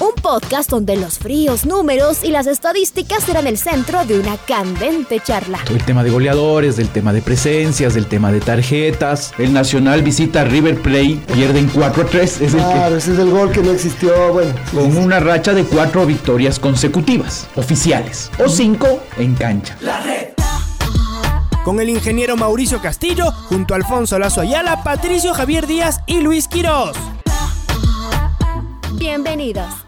[0.00, 5.20] un podcast donde los fríos números y las estadísticas serán el centro de una candente
[5.20, 5.58] charla.
[5.68, 9.32] El tema de goleadores, del tema de presencias, del tema de tarjetas.
[9.38, 12.40] El Nacional visita River Plate, pierden 4 a 3.
[12.40, 14.32] Es claro, ese es el gol que no existió.
[14.32, 19.76] Bueno, con una racha de cuatro victorias consecutivas, oficiales, o cinco en cancha.
[19.80, 20.28] La red
[21.64, 26.48] con el ingeniero Mauricio Castillo, junto a Alfonso Lazo Ayala, Patricio Javier Díaz y Luis
[26.48, 26.96] Quirós.
[28.94, 29.87] Bienvenidos.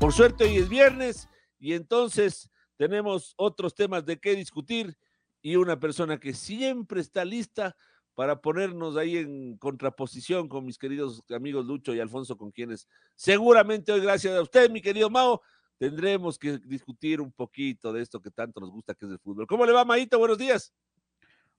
[0.00, 1.28] Por suerte hoy es viernes
[1.58, 4.96] y entonces tenemos otros temas de qué discutir
[5.42, 7.76] y una persona que siempre está lista
[8.14, 13.92] para ponernos ahí en contraposición con mis queridos amigos Lucho y Alfonso, con quienes seguramente
[13.92, 15.42] hoy, gracias a usted, mi querido Mao,
[15.76, 19.46] tendremos que discutir un poquito de esto que tanto nos gusta, que es el fútbol.
[19.46, 20.18] ¿Cómo le va, Maito?
[20.18, 20.72] Buenos días.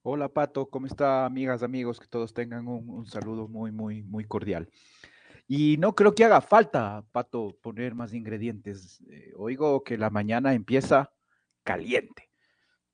[0.01, 0.67] Hola, Pato.
[0.67, 1.99] ¿Cómo está, amigas, amigos?
[1.99, 4.67] Que todos tengan un, un saludo muy, muy, muy cordial.
[5.47, 9.01] Y no creo que haga falta, Pato, poner más ingredientes.
[9.09, 11.11] Eh, oigo que la mañana empieza
[11.63, 12.29] caliente,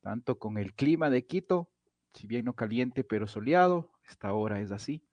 [0.02, 1.70] tanto con el clima de Quito,
[2.14, 5.04] si bien no caliente, pero soleado, esta hora es así.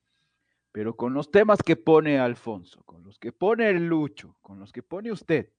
[0.73, 4.73] Pero con los temas que pone Alfonso, con los que pone el Lucho, con los
[4.73, 5.53] que pone usted,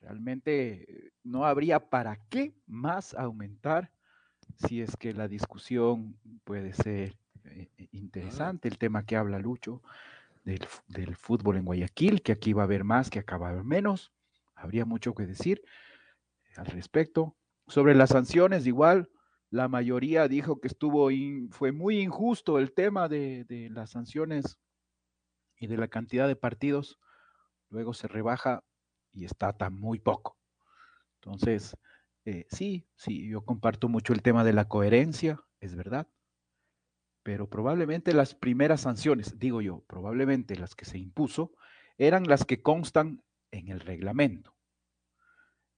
[0.00, 3.90] realmente eh, no habría para qué más aumentar
[4.66, 9.82] si es que la discusión puede ser eh, interesante, el tema que habla Lucho
[10.44, 13.64] del, fútbol en Guayaquil, que aquí va a haber más, que acá va a haber
[13.64, 14.12] menos.
[14.54, 15.62] Habría mucho que decir
[16.56, 17.36] al respecto.
[17.68, 19.10] Sobre las sanciones, igual,
[19.50, 21.08] la mayoría dijo que estuvo
[21.50, 24.58] fue muy injusto el tema de, las sanciones
[25.56, 26.98] y de la cantidad de partidos.
[27.68, 28.64] Luego se rebaja
[29.12, 30.36] y está tan muy poco.
[31.20, 31.76] Entonces,
[32.24, 36.08] eh, sí, sí, yo comparto mucho el tema de la coherencia, es verdad
[37.22, 41.52] pero probablemente las primeras sanciones, digo yo, probablemente las que se impuso,
[41.98, 44.54] eran las que constan en el reglamento.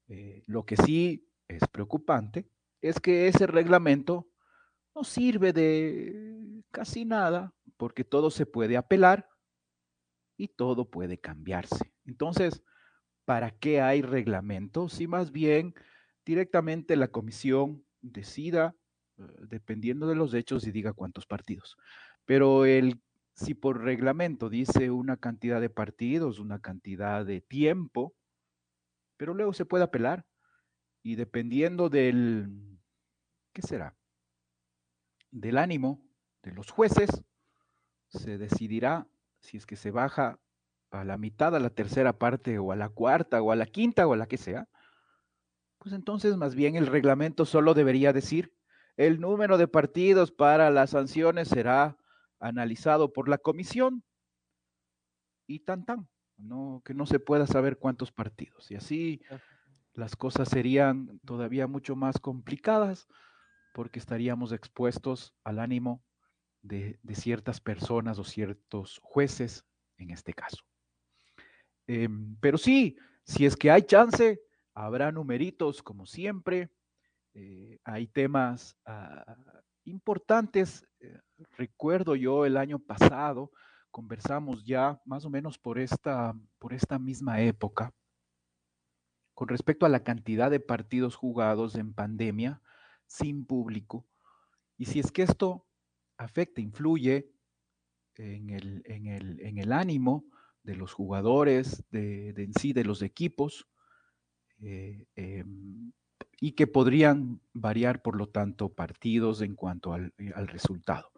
[0.08, 2.48] Eh, lo que sí es preocupante
[2.80, 4.28] es que ese reglamento
[4.94, 9.28] no sirve de casi nada porque todo se puede apelar
[10.36, 11.92] y todo puede cambiarse.
[12.04, 12.62] Entonces,
[13.24, 14.88] ¿para qué hay reglamento?
[14.88, 15.74] Si más bien
[16.24, 18.76] directamente la comisión decida
[19.16, 21.76] dependiendo de los hechos y diga cuántos partidos.
[22.24, 23.00] Pero el,
[23.34, 28.14] si por reglamento dice una cantidad de partidos, una cantidad de tiempo,
[29.16, 30.24] pero luego se puede apelar
[31.02, 32.78] y dependiendo del,
[33.52, 33.96] ¿qué será?
[35.30, 36.00] Del ánimo
[36.42, 37.10] de los jueces,
[38.08, 39.06] se decidirá
[39.40, 40.38] si es que se baja
[40.90, 44.06] a la mitad, a la tercera parte, o a la cuarta, o a la quinta,
[44.06, 44.68] o a la que sea,
[45.78, 48.54] pues entonces más bien el reglamento solo debería decir
[48.96, 51.96] el número de partidos para las sanciones será
[52.38, 54.04] analizado por la comisión
[55.46, 58.70] y tan tan, no, que no se pueda saber cuántos partidos.
[58.70, 59.22] Y así
[59.94, 63.08] las cosas serían todavía mucho más complicadas
[63.72, 66.02] porque estaríamos expuestos al ánimo
[66.62, 69.64] de, ciertas personas o ciertos jueces
[69.98, 70.64] en este caso.
[71.86, 74.40] Em, pero sí, si es que hay chance,
[74.74, 76.70] habrá numeritos como siempre
[77.34, 79.36] eh, hay temas ah,
[79.84, 80.86] importantes.
[81.00, 81.20] Eh,
[81.56, 83.50] recuerdo yo el año pasado,
[83.90, 87.92] conversamos ya más o menos por esta, por esta misma época
[89.34, 92.62] con respecto a la cantidad de partidos jugados en pandemia
[93.06, 94.06] sin público.
[94.78, 95.66] Y si es que esto
[96.16, 97.30] afecta, influye
[98.16, 100.24] en el, en el, ánimo
[100.62, 103.68] de los jugadores, de, en sí, de los equipos,
[104.60, 105.92] eh, em,
[106.40, 111.10] y que podrían variar, por lo tanto, partidos en cuanto al, eh, resultado.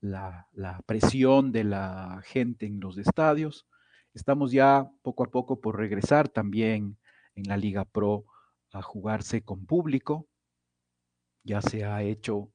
[0.00, 0.48] La,
[0.86, 3.66] presión de la gente en los estadios.
[4.14, 6.96] Estamos ya poco a poco por regresar también
[7.34, 8.24] en la Liga Pro
[8.72, 10.26] a jugarse con público.
[11.44, 12.50] Ya se ha hecho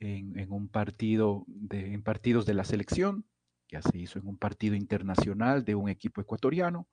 [0.00, 3.26] en, un partido de, en partidos de la selección,
[3.68, 6.88] ya se hizo en un partido internacional de un equipo ecuatoriano,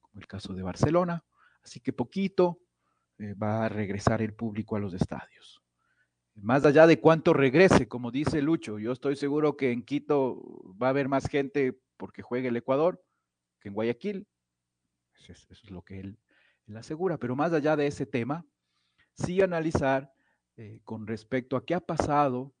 [0.00, 1.24] como el caso de Barcelona.
[1.62, 2.60] Así que poquito,
[3.18, 5.62] eh, va a regresar el público a los estadios.
[6.34, 10.42] Más allá de cuánto regrese, como dice Lucho, yo estoy seguro que en Quito
[10.80, 13.02] va a haber más gente porque juegue el Ecuador
[13.58, 14.26] que en Guayaquil.
[15.18, 16.18] Eso es, lo que él,
[16.66, 17.16] él asegura.
[17.16, 18.44] Pero más allá de ese tema,
[19.14, 20.12] sí analizar
[20.58, 22.54] eh, con respecto a qué ha pasado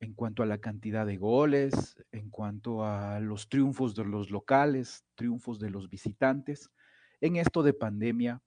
[0.00, 5.04] en cuanto a la cantidad de goles, en cuanto a los triunfos de los locales,
[5.14, 6.70] triunfos de los visitantes,
[7.20, 8.40] en esto de pandemia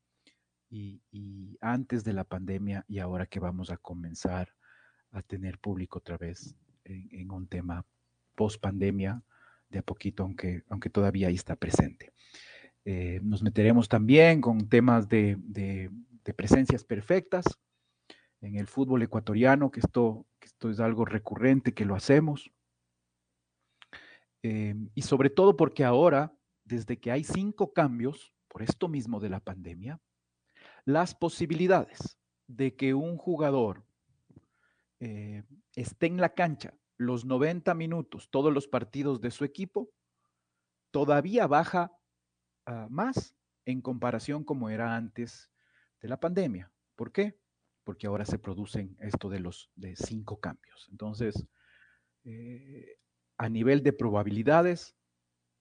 [0.72, 4.50] y, antes de la pandemia y ahora que vamos a comenzar
[5.12, 7.86] a tener público otra vez en, un tema
[8.36, 9.22] post pandemia,
[9.70, 12.14] de a poquito, aunque, aunque todavía ahí está presente.
[12.86, 17.46] Eh, nos meteremos también con temas de, de presencias perfectas
[18.42, 22.52] en el fútbol ecuatoriano, que esto esto es algo recurrente que lo hacemos.
[24.44, 26.34] Em, y sobre todo porque ahora,
[26.64, 30.00] desde que hay cinco cambios, por esto mismo de la pandemia,
[30.86, 32.18] las posibilidades
[32.48, 33.86] de que un jugador
[35.00, 35.44] eh,
[35.76, 39.90] esté en la cancha los 90 minutos, todos los partidos de su equipo,
[40.92, 41.92] todavía baja
[42.66, 43.36] ah, más
[43.66, 45.50] en comparación como era antes
[46.02, 46.72] de la pandemia.
[46.96, 47.42] ¿Por qué?
[47.84, 50.88] porque ahora se producen esto de los de cinco cambios.
[50.92, 51.46] Entonces,
[52.24, 52.98] eh,
[53.38, 54.96] a nivel de probabilidades,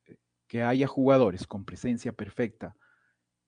[0.07, 2.77] eh, que haya jugadores con presencia perfecta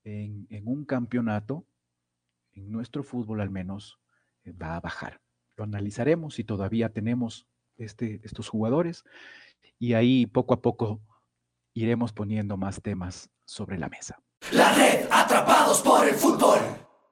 [0.05, 1.67] en, un campeonato,
[2.53, 3.99] en nuestro fútbol al menos,
[4.45, 5.21] eh, va a bajar.
[5.57, 7.47] Lo analizaremos si todavía tenemos
[7.77, 9.05] este, estos jugadores
[9.79, 11.01] y ahí poco a poco
[11.75, 14.23] iremos poniendo más temas sobre la mesa.
[14.53, 16.59] La red, atrapados por el fútbol.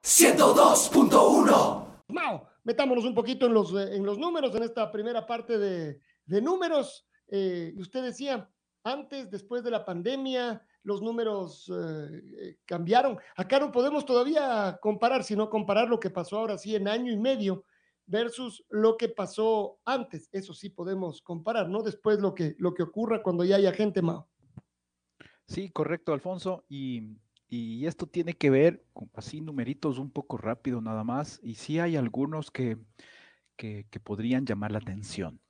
[0.03, 2.03] 102.1.
[2.09, 6.01] Mao, metámonos un poquito en los, eh, en los números, en esta primera parte de,
[6.25, 7.07] de números.
[7.27, 8.49] Eh, usted decía,
[8.83, 13.17] antes, después de la pandemia, los números eh, cambiaron.
[13.35, 17.17] Acá no podemos todavía comparar, sino comparar lo que pasó ahora sí en año y
[17.17, 17.65] medio
[18.05, 20.29] versus lo que pasó antes.
[20.31, 21.81] Eso sí podemos comparar, ¿no?
[21.81, 24.27] Después lo que, lo que ocurra cuando ya haya gente, Mao.
[25.47, 26.63] Sí, correcto, Alfonso.
[26.69, 27.17] Y
[27.51, 31.37] y esto tiene que ver con así numeritos un poco rápido nada más.
[31.43, 32.77] Y sí hay algunos que,
[33.57, 35.41] que, podrían llamar la atención.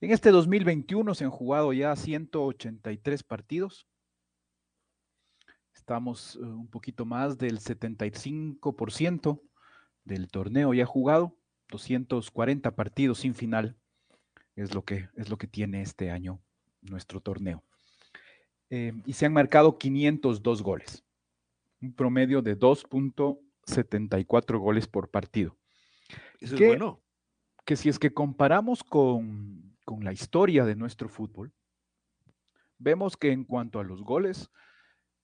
[0.00, 3.86] En este 2021 se han jugado ya 183 partidos.
[5.90, 9.40] Estamos eh, un poquito más del 75%
[10.04, 11.36] del torneo ya jugado.
[11.68, 13.76] 240 partidos sin final
[14.54, 16.40] es lo que, es lo que tiene este año
[16.80, 17.64] nuestro torneo.
[18.68, 21.04] Eh, y se han marcado 502 goles
[21.80, 25.58] un promedio de 2.74 goles por partido.
[26.38, 27.02] Eso es bueno.
[27.64, 31.52] Que si es que comparamos con, con la historia de nuestro fútbol,
[32.78, 34.52] vemos que en cuanto a los goles,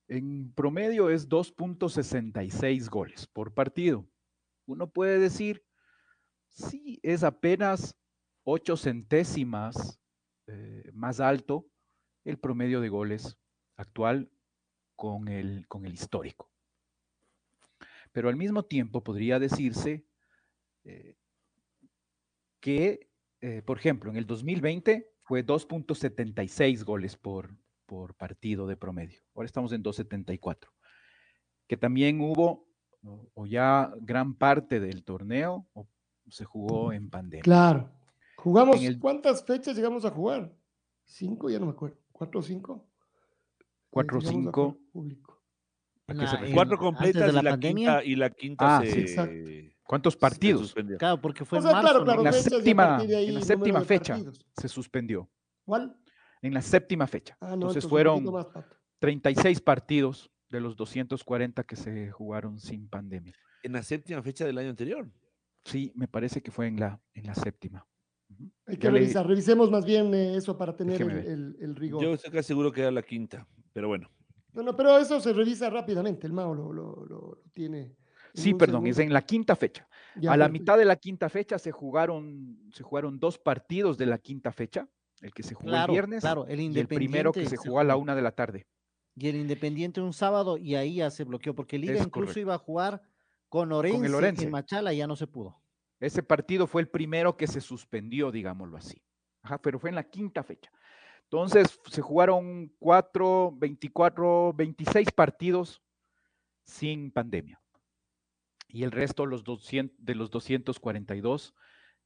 [0.07, 4.07] en promedio es 2.66 goles por partido.
[4.65, 5.63] Uno puede decir,
[6.49, 7.95] sí, es apenas
[8.43, 9.99] 8 centésimas
[10.47, 11.67] eh, más alto
[12.23, 13.37] el promedio de goles
[13.75, 14.31] actual
[14.95, 16.49] con el, con el histórico.
[18.11, 20.05] Pero al mismo tiempo podría decirse
[20.83, 21.15] eh,
[22.59, 23.09] que,
[23.41, 27.55] eh, por ejemplo, en el 2020 fue 2.76 goles por,
[27.87, 29.21] por partido de promedio.
[29.33, 30.67] Ahora estamos en 2.74.
[31.65, 32.67] Que también hubo,
[33.33, 35.65] o ya gran parte del torneo,
[36.29, 37.43] se jugó en pandemia.
[37.43, 37.89] Claro.
[38.37, 40.53] Jugamos, ¿cuántas fechas llegamos a jugar?
[41.03, 41.49] ¿Cinco?
[41.49, 41.97] Ya no me acuerdo.
[42.11, 42.87] ¿Cuatro o cinco?
[43.89, 44.77] Cuatro o cinco.
[46.53, 50.73] Cuatro completas y, la quinta, y la quinta ah, se, ¿Cuántos partidos?
[50.97, 54.19] claro, porque fue en marzo, en la séptima, en la séptima fecha
[54.55, 55.29] se suspendió.
[55.65, 55.97] ¿Cuál?
[56.41, 57.37] En la séptima fecha.
[57.41, 58.25] Ah, entonces, fueron
[58.99, 63.33] 36 partidos de los 240 que se jugaron sin pandemia.
[63.63, 65.09] ¿En la séptima fecha del año anterior?
[65.65, 67.85] Sí, me parece que fue en la, en la séptima.
[68.65, 72.03] Hay que revisar, revisemos más bien eh, eso para tener el, rigor.
[72.03, 74.09] Yo estoy casi seguro que era la quinta, pero bueno.
[74.53, 77.95] No, no, pero eso se revisa rápidamente, el Mao lo, tiene.
[78.33, 79.87] Sí, perdón, es en la quinta fecha.
[80.27, 84.17] a la mitad de la quinta fecha se jugaron, se jugaron dos partidos de la
[84.17, 84.87] quinta fecha,
[85.21, 87.83] el que se jugó el viernes claro, el y el primero que se jugó a
[87.83, 88.67] la una de la tarde.
[89.15, 92.53] Y el Independiente un sábado y ahí ya se bloqueó, porque el Liga incluso iba
[92.53, 93.01] a jugar
[93.49, 95.59] con Orense, con el en Machala y ya no se pudo.
[95.99, 99.01] Ese partido fue el primero que se suspendió, digámoslo así.
[99.41, 100.71] Ajá, pero fue en la quinta fecha.
[101.23, 105.81] Entonces se jugaron cuatro, 24, 26 partidos
[106.63, 107.59] sin pandemia.
[108.69, 111.55] Y el resto los 200, de los 242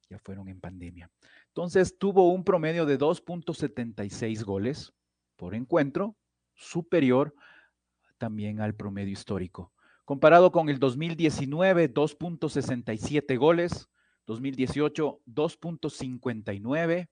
[0.08, 1.10] ya fueron en pandemia.
[1.52, 4.94] Entonces tuvo un promedio de 2.76 goles
[5.36, 6.16] por encuentro,
[6.54, 7.34] superior
[8.16, 9.70] también al promedio histórico.
[10.06, 13.90] Comparado con el 2019, 2.67 goles,
[14.24, 17.08] 2018, 2.59,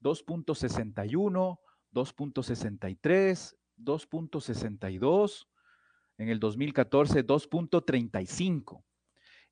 [0.00, 1.58] 2.61,
[1.92, 5.46] 2.63, 2.62,
[6.16, 8.82] en el 2014, 2.35.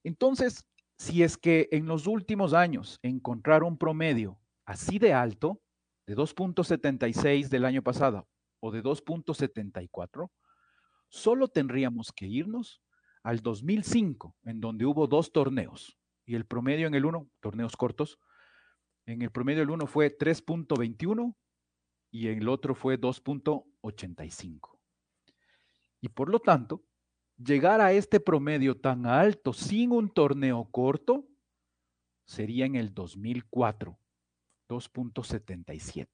[0.03, 0.65] Entonces,
[0.97, 5.61] si es que en los últimos años encontrar un promedio así de alto,
[6.07, 8.29] de 2.76 del año pasado
[8.61, 10.31] o de 2.74,
[11.09, 12.83] solo tendríamos que irnos
[13.23, 18.19] al 2005, en donde hubo dos torneos y el promedio en el uno, torneos cortos,
[19.07, 21.35] en el promedio del uno fue 3.21
[22.11, 24.79] y el otro fue 2.85.
[26.01, 26.85] Y por lo tanto,
[27.37, 31.27] llegar a este promedio tan alto sin un torneo corto
[32.25, 33.99] sería en el 2004,
[34.69, 36.09] 2.77.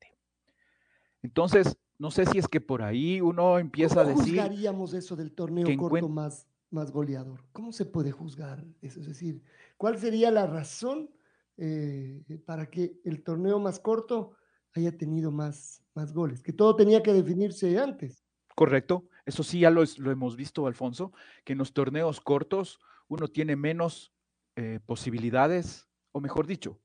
[1.23, 4.37] Entonces, no sé si es que por ahí uno empieza a decir...
[4.37, 7.45] ¿Cómo juzgaríamos eso del torneo corto más, más goleador?
[7.53, 9.01] ¿Cómo se puede juzgar eso?
[9.01, 9.43] Es decir,
[9.77, 11.11] ¿cuál sería la razón
[11.59, 14.33] eh, para que el torneo más corto
[14.75, 16.43] haya tenido más, más goles?
[16.43, 18.25] Que todo tenía que definirse antes.
[18.55, 19.05] Correcto.
[19.27, 21.13] Eso sí, ya lo, hemos visto, Alfonso,
[21.45, 24.13] que en los torneos cortos uno tiene menos
[24.57, 26.81] eh, posibilidades, o mejor dicho,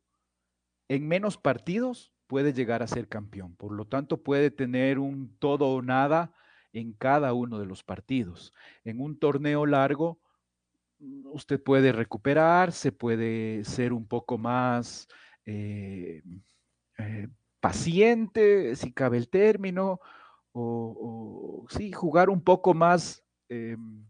[0.87, 3.55] en menos partidos puede llegar a ser campeón.
[3.55, 6.33] Por lo tanto, puede tener un todo o nada
[6.73, 8.53] en cada uno de los partidos.
[8.83, 10.19] En un torneo largo,
[10.99, 15.07] mm, usted puede recuperar, se puede ser un poco más
[15.45, 16.21] eh,
[16.97, 17.27] eh,
[17.59, 19.99] paciente, si cabe el término,
[20.57, 24.05] o, sí, jugar un poco más, em,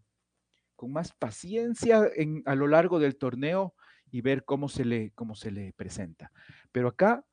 [0.75, 2.07] con más paciencia
[2.45, 3.73] a lo largo del torneo
[4.11, 6.31] y ver cómo se le, cómo se le presenta.
[6.71, 7.25] Pero acá,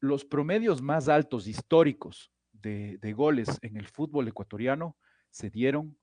[0.00, 4.96] los promedios más altos históricos de, goles en el fútbol ecuatoriano
[5.30, 5.96] se dieron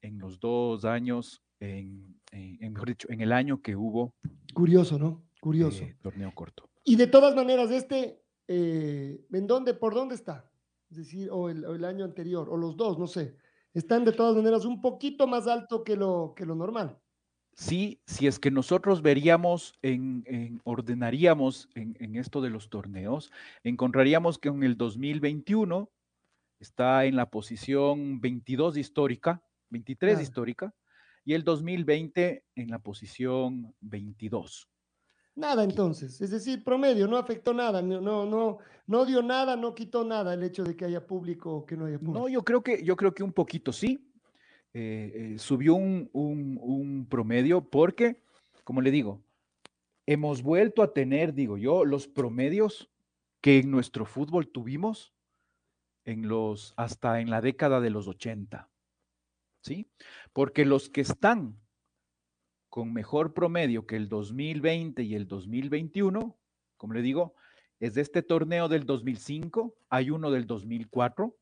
[0.00, 2.20] en los dos años, en,
[2.60, 4.14] mejor dicho, en el año que hubo.
[4.54, 5.24] Curioso, ¿no?
[5.40, 5.82] Curioso.
[5.82, 6.70] Eh, torneo corto.
[6.84, 10.50] Y de todas maneras, este, eh, ¿en dónde, por dónde está?
[10.94, 13.36] Es decir, o el, año anterior, o los dos, no sé,
[13.72, 16.96] están de todas maneras un poquito más alto que lo, que lo normal.
[17.56, 23.32] Sí, si es que nosotros veríamos, en, ordenaríamos en, esto de los torneos,
[23.64, 25.90] encontraríamos que en el 2021
[26.60, 30.74] está en la posición 22 histórica, 23 histórica,
[31.24, 34.68] y el 2020 en la posición 22.
[35.36, 40.04] Nada entonces, es decir, promedio, no afectó nada, no, no, no, dio nada, no quitó
[40.04, 42.20] nada el hecho de que haya público o que no haya público.
[42.20, 44.10] No, yo creo que, yo creo que un poquito sí.
[44.76, 48.20] Eh, eh, subió un, un, promedio porque,
[48.64, 49.22] como le digo,
[50.04, 52.90] hemos vuelto a tener, digo yo, los promedios
[53.40, 55.14] que en nuestro fútbol tuvimos
[56.04, 58.68] en los, hasta en la década de los 80.
[59.62, 59.88] ¿Sí?
[60.32, 61.56] Porque los que están
[62.74, 66.36] con mejor promedio que el 2020 y el 2021,
[66.76, 67.36] como le digo,
[67.78, 71.38] es de este torneo del 2005, hay uno del 2004,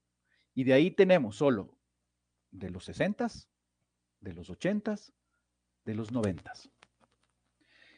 [0.54, 1.74] y de ahí tenemos solo
[2.50, 3.28] de los 60,
[4.20, 4.94] de los 80,
[5.86, 6.52] de los 90.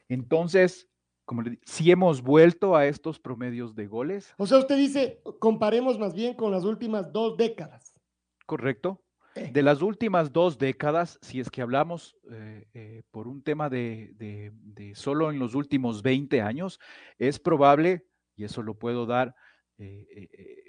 [0.08, 0.88] Entonces,
[1.24, 4.32] como le si hemos vuelto a estos promedios de goles.
[4.36, 7.98] O sea, usted dice, comparemos más bien con las últimas dos décadas.
[8.46, 9.03] Correcto.
[9.34, 14.92] De las últimas dos décadas, si es que hablamos eh, eh, por un tema de,
[14.94, 16.78] solo en los últimos 20 años,
[17.18, 19.34] es probable, y eso lo puedo dar
[19.78, 20.60] eh,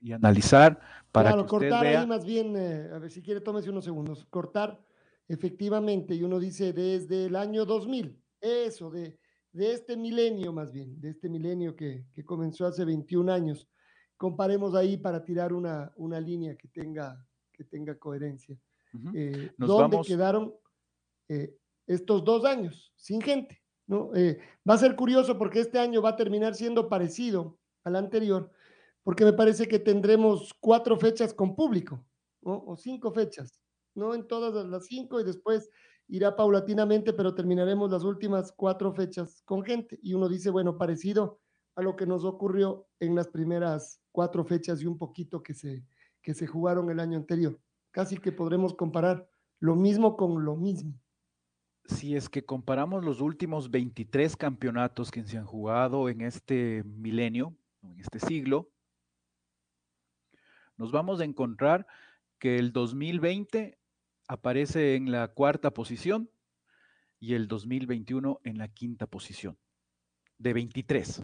[0.00, 0.78] y analizar
[1.10, 4.26] para claro, que usted cortar ahí más bien, a ver si quiere, tómese unos segundos,
[4.28, 4.78] cortar
[5.26, 9.18] efectivamente, y uno dice desde el año 2000, eso, de,
[9.52, 13.66] de este milenio más bien, de este milenio que, que comenzó hace 21 años,
[14.18, 17.26] comparemos ahí para tirar una, una línea que tenga
[17.62, 18.58] que tenga coherencia.
[19.14, 20.54] Eh, ¿Dónde quedaron
[21.28, 23.62] eh, estos dos años sin gente?
[23.86, 24.10] ¿no?
[24.14, 24.38] Eh,
[24.68, 28.50] va a ser curioso porque este año va a terminar siendo parecido al anterior,
[29.02, 32.04] porque me parece que tendremos cuatro fechas con público,
[32.44, 33.60] o cinco fechas,
[33.94, 35.70] no en todas las cinco y después
[36.08, 39.98] irá paulatinamente, pero terminaremos las últimas cuatro fechas con gente.
[40.02, 41.40] Y uno dice, bueno, parecido
[41.76, 45.84] a lo que nos ocurrió en las primeras cuatro fechas y un poquito que se,
[46.22, 47.58] que se jugaron el año anterior.
[47.90, 50.98] Casi que podremos comparar lo mismo con lo mismo.
[51.84, 57.56] Si es que comparamos los últimos 23 campeonatos que se han jugado en este milenio,
[57.82, 58.70] en este siglo,
[60.76, 61.86] nos vamos a encontrar
[62.38, 63.78] que el 2020
[64.28, 66.30] aparece en la cuarta posición
[67.20, 69.58] y el 2021 en la quinta posición,
[70.38, 71.22] de 23.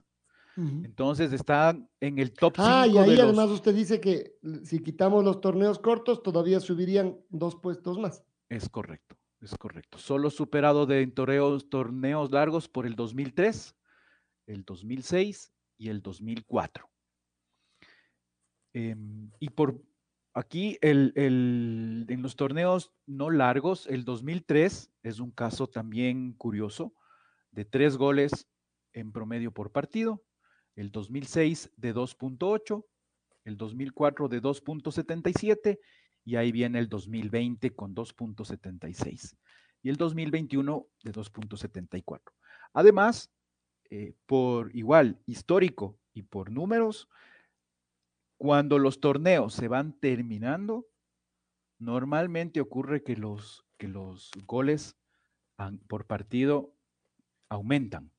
[0.58, 2.68] Entonces está en el top 5.
[2.68, 4.34] Ah, y ahí además usted dice que
[4.64, 8.24] si quitamos los torneos cortos, todavía subirían dos puestos más.
[8.48, 9.98] Es correcto, es correcto.
[9.98, 13.76] Solo superado de torneos, torneos largos por el 2003,
[14.46, 16.90] el 2006 y el 2004.
[18.72, 19.80] Em, y por
[20.34, 26.94] aquí, el, en los torneos no largos, el 2003 es un caso también curioso
[27.52, 28.48] de tres goles
[28.92, 30.24] en promedio por partido,
[30.78, 32.85] el 2006 de 2.8,
[33.44, 35.80] el 2004 de 2.77
[36.25, 39.37] y ahí viene el 2020 con 2.76
[39.82, 42.20] y el 2021 de 2.74.
[42.75, 43.32] Además,
[43.90, 47.08] eh, por igual histórico y por números,
[48.37, 50.87] cuando los torneos se van terminando,
[51.80, 54.97] normalmente ocurre que los, que los goles
[55.88, 56.73] por partido
[57.49, 58.12] aumentan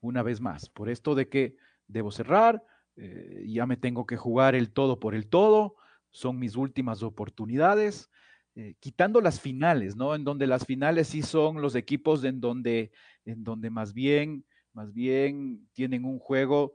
[0.00, 0.70] una vez más.
[0.70, 1.56] Por esto de que
[1.94, 2.62] debo cerrar,
[2.96, 5.76] eh, ya me tengo que jugar el todo por el todo,
[6.10, 8.10] son mis últimas oportunidades,
[8.54, 10.14] eh, quitando las finales, ¿no?
[10.14, 12.92] En donde las finales sí son los equipos en donde,
[13.24, 16.74] en donde más bien, más bien tienen un juego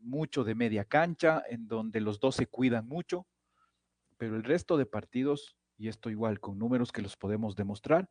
[0.00, 3.26] mucho de media cancha, en donde los dos se cuidan mucho,
[4.16, 8.08] pero el resto de partidos, y esto igual con números que los podemos demostrar,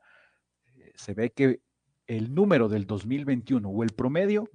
[0.76, 1.62] eh, se ve que
[2.08, 4.50] el número del 2021 o el promedio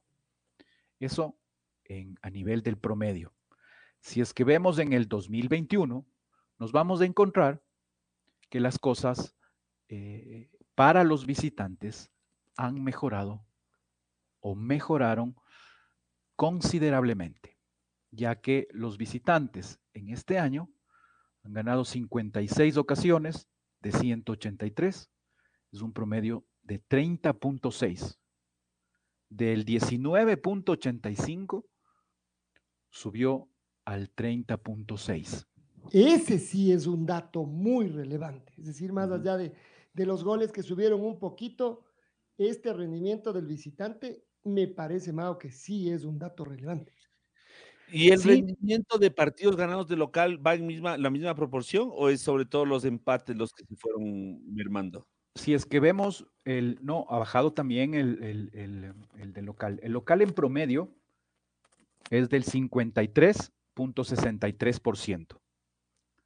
[0.99, 1.37] Eso
[1.83, 3.33] en, a nivel del promedio.
[4.03, 6.05] Si es que vemos en el 2021,
[6.59, 7.63] nos vamos a encontrar
[8.49, 9.37] que las cosas
[9.87, 12.11] eh, para los visitantes
[12.57, 13.47] han mejorado
[14.41, 15.37] o mejoraron
[16.35, 17.57] considerablemente,
[18.11, 20.69] ya que los visitantes en este año
[21.43, 23.47] han ganado 56 ocasiones
[23.79, 25.09] de 183.
[25.71, 28.17] Es un promedio de 30.6.
[29.29, 31.65] Del 19.85
[32.89, 33.47] subió
[33.85, 35.45] al 30.6.
[35.91, 38.53] Ese sí es un dato muy relevante.
[38.57, 39.53] Es decir, más allá de,
[39.93, 41.85] de los goles que subieron un poquito,
[42.37, 46.93] este rendimiento del visitante me parece, Mao, que sí es un dato relevante.
[47.91, 52.09] ¿Y el rendimiento de partidos ganados de local va en misma, la misma proporción o
[52.09, 55.07] es sobre todo los empates los que se fueron mermando?
[55.35, 59.79] Si es que vemos, el, no, ha bajado también el, el, el de local.
[59.83, 60.95] El local en promedio
[62.09, 62.43] es del
[63.75, 65.39] 53.63%.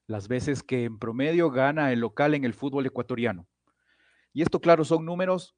[0.08, 3.48] Las veces que en promedio gana el local en el fútbol ecuatoriano.
[4.34, 5.56] Y esto, claro, son números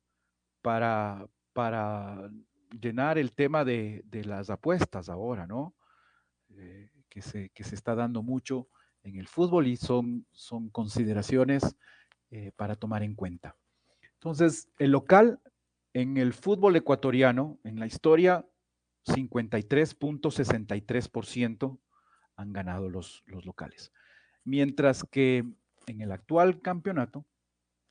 [0.62, 2.32] para, para
[2.72, 5.76] llenar el tema de, de las apuestas ahora, ¿no?
[6.58, 8.68] Eh, que, se, que se está dando mucho
[9.04, 11.76] en el fútbol y son, son consideraciones
[12.32, 13.56] eh, para tomar en cuenta.
[14.14, 15.40] Entonces, el local
[15.94, 18.46] en el fútbol ecuatoriano, en la historia,
[19.06, 21.80] 53.63%
[22.36, 23.92] han ganado los, los locales.
[24.44, 25.46] Mientras que
[25.88, 27.26] en el actual campeonato,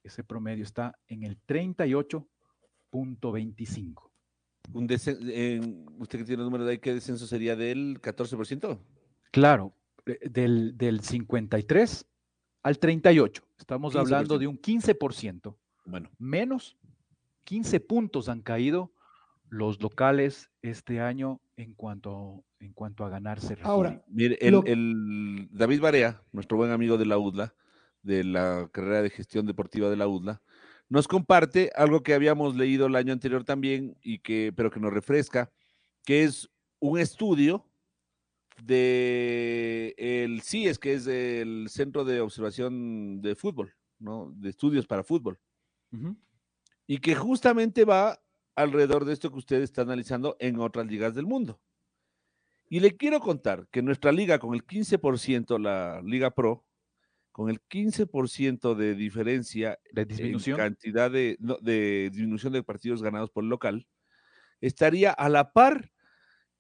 [0.03, 4.09] ese promedio está en el 38.25
[4.73, 8.79] un usted que tiene el número de ahí, ¿qué descenso sería del 14%?
[9.31, 9.75] Claro,
[10.07, 12.07] eh, del, del 53
[12.63, 13.43] al 38.
[13.59, 15.57] Estamos hablando de un 15%.
[15.87, 16.11] Bueno.
[16.19, 16.77] Menos
[17.45, 18.93] 15 puntos han caído
[19.51, 23.57] los locales este año en cuanto en cuanto a ganarse.
[23.63, 27.55] Ahora, mire, el, David Barea, nuestro buen amigo de la UDLA,
[28.03, 30.43] de la carrera de gestión deportiva de la UDLA,
[30.89, 34.93] nos comparte algo que habíamos leído el año anterior también, y que, pero que nos
[34.93, 35.53] refresca,
[36.05, 37.67] que es un estudio
[38.63, 44.33] de el CIES, que es el Centro de Observación de Fútbol, ¿no?
[44.35, 45.39] De estudios para fútbol.
[46.87, 48.21] Y que justamente va
[48.59, 51.61] alrededor de esto que usted está analizando en otras ligas del mundo.
[52.69, 56.67] Y le quiero contar que nuestra liga con el 15%, la Liga Pro,
[57.33, 63.45] con el 15% de diferencia de disminución cantidad de, de disminución de partidos ganados por
[63.45, 63.87] el local,
[64.61, 65.93] estaría a la par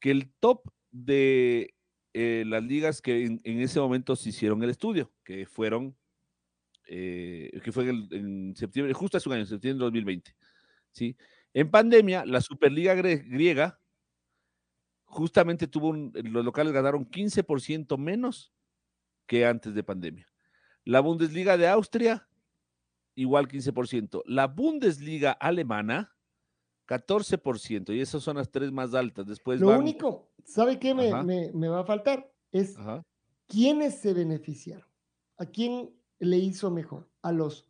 [0.00, 1.74] que el top de
[2.14, 5.96] eh, las ligas que en, ese momento se hicieron el estudio, que fueron,
[6.86, 10.36] eh, que fue en, septiembre, justo hace un año, septiembre de 2020.
[10.92, 11.16] ¿sí?
[11.54, 13.80] En pandemia, la Superliga griega
[15.04, 18.52] justamente tuvo los locales ganaron 15% menos
[19.26, 20.26] que antes de pandemia.
[20.84, 22.28] La Bundesliga de Austria,
[23.14, 24.22] igual 15%.
[24.26, 26.16] La Bundesliga alemana,
[26.86, 27.94] 14%.
[27.94, 29.26] Y esas son las tres más altas.
[29.26, 32.32] Después Lo único, ¿sabe qué me, va a faltar?
[32.52, 32.76] Es
[33.46, 34.86] quiénes se beneficiaron.
[35.36, 37.08] ¿A quién le hizo mejor?
[37.22, 37.68] ¿A los,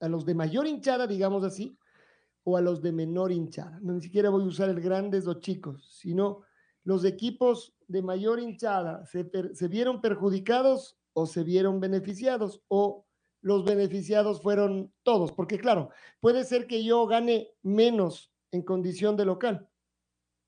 [0.00, 1.78] a los de mayor hinchada, digamos así?
[2.48, 3.78] ¿O a los de menor hinchada?
[3.82, 6.44] No, ni siquiera voy a usar el grandes o chicos, sino
[6.82, 13.04] los equipos de mayor hinchada se, se vieron perjudicados o se vieron beneficiados o
[13.42, 19.26] los beneficiados fueron todos, porque claro, puede ser que yo gane menos en condición de
[19.26, 19.68] local,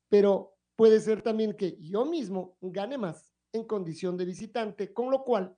[0.09, 5.23] pero puede ser también que yo mismo gane más en condición de visitante, con lo
[5.23, 5.55] cual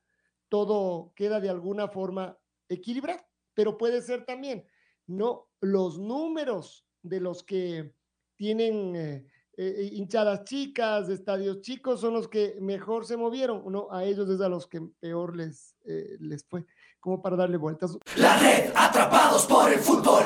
[0.49, 2.37] todo queda de alguna forma
[2.69, 3.23] equilibrado,
[3.55, 4.67] pero puede ser también,
[5.07, 7.95] no los números de los que
[8.37, 13.89] tienen eh, eh, hinchadas chicas, estadios chicos, son los que mejor se movieron, ¿no?
[13.91, 16.65] A ellos es a los que peor les, eh, les fue,
[16.99, 17.97] como para darle vueltas.
[18.17, 20.25] La red, atrapados por el fútbol,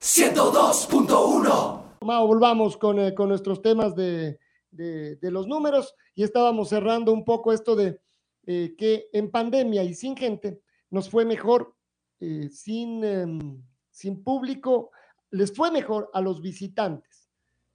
[0.00, 1.98] 102.1.
[2.02, 4.38] Mao, volvamos con, con nuestros temas de,
[4.70, 8.00] de, de, los números y estábamos cerrando un poco esto de
[8.46, 10.60] que en pandemia y sin gente
[10.90, 11.74] nos fue mejor,
[12.50, 13.62] sin, em,
[13.94, 14.90] sin público,
[15.30, 17.14] les fue mejor a los visitantes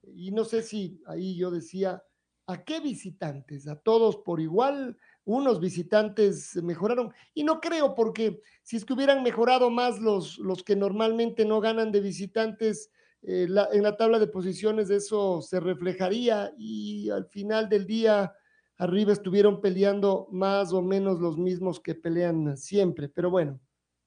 [0.02, 2.02] y no sé si ahí yo decía,
[2.46, 3.68] ¿a qué visitantes?
[3.68, 4.96] ¿A todos por igual?
[5.24, 10.62] Unos visitantes mejoraron y no creo porque si es que hubieran mejorado más los, los
[10.62, 12.90] que normalmente no ganan de visitantes,
[13.22, 18.34] eh, en la tabla de posiciones eso se reflejaría y al final del día
[18.78, 23.10] arriba estuvieron peleando más o menos los mismos que pelean siempre.
[23.10, 23.60] Pero bueno,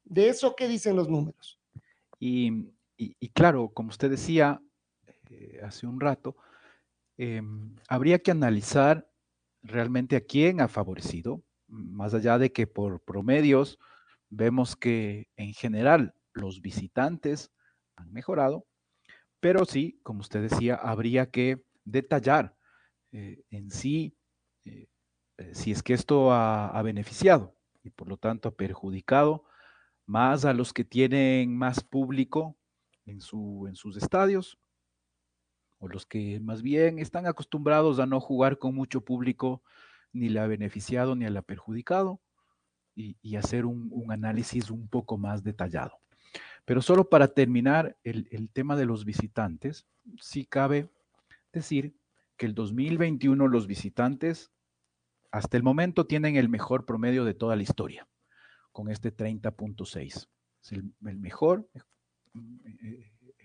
[0.04, 1.63] de eso, ¿qué dicen los números?
[2.26, 4.62] Y, claro, como usted decía,
[5.30, 6.38] eh, hace un rato,
[7.18, 9.10] em, habría que analizar
[9.62, 13.80] realmente a quién ha favorecido, más allá de que por promedios
[14.30, 17.52] vemos que en general los visitantes
[17.96, 18.66] han mejorado,
[19.40, 22.56] pero sí, como usted decía, habría que detallar
[23.12, 24.16] eh, en sí
[25.38, 29.46] eh, si es que esto ha, beneficiado y por lo tanto ha perjudicado
[30.06, 32.56] más a los que tienen más público
[33.06, 34.58] en, su, en sus estadios
[35.84, 39.62] o los que más bien están acostumbrados a no jugar con mucho público,
[40.14, 42.22] ni le ha beneficiado ni le ha perjudicado,
[42.96, 46.00] y, hacer un, análisis un poco más detallado.
[46.64, 49.86] Pero solo para terminar el, el tema de los visitantes,
[50.22, 50.88] sí cabe
[51.52, 51.98] decir
[52.38, 54.52] que el 2021 los visitantes
[55.32, 58.08] hasta el momento tienen el mejor promedio de toda la historia,
[58.74, 60.28] con este 30.6.
[60.62, 61.80] Es el, mejor eh,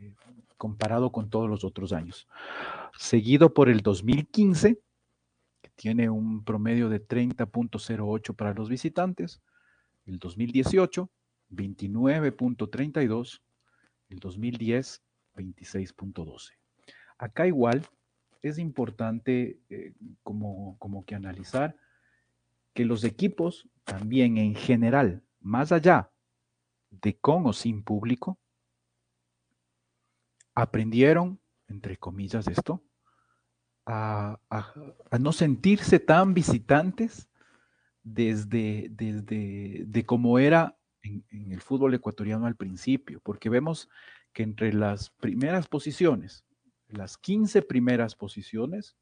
[0.00, 0.14] eh,
[0.56, 2.26] comparado con todos los otros años.
[2.96, 4.80] Seguido por el 2015,
[5.60, 9.40] que tiene un promedio de 30.08 para los visitantes.
[10.06, 11.08] El 2018,
[11.50, 13.40] 29.32.
[14.08, 15.02] El 2010,
[15.36, 16.52] 26.12.
[17.18, 17.86] Acá igual
[18.42, 21.76] es importante eh, como, como que analizar
[22.74, 26.10] que los equipos también en general, más allá
[26.90, 28.38] de con o sin público,
[30.54, 32.82] aprendieron, entre comillas, esto,
[33.86, 34.38] a,
[35.18, 37.28] no sentirse tan visitantes
[38.02, 43.88] desde, desde de cómo era en, el fútbol ecuatoriano al principio, porque vemos
[44.32, 46.44] que entre las primeras posiciones,
[46.88, 48.96] las 15 primeras posiciones,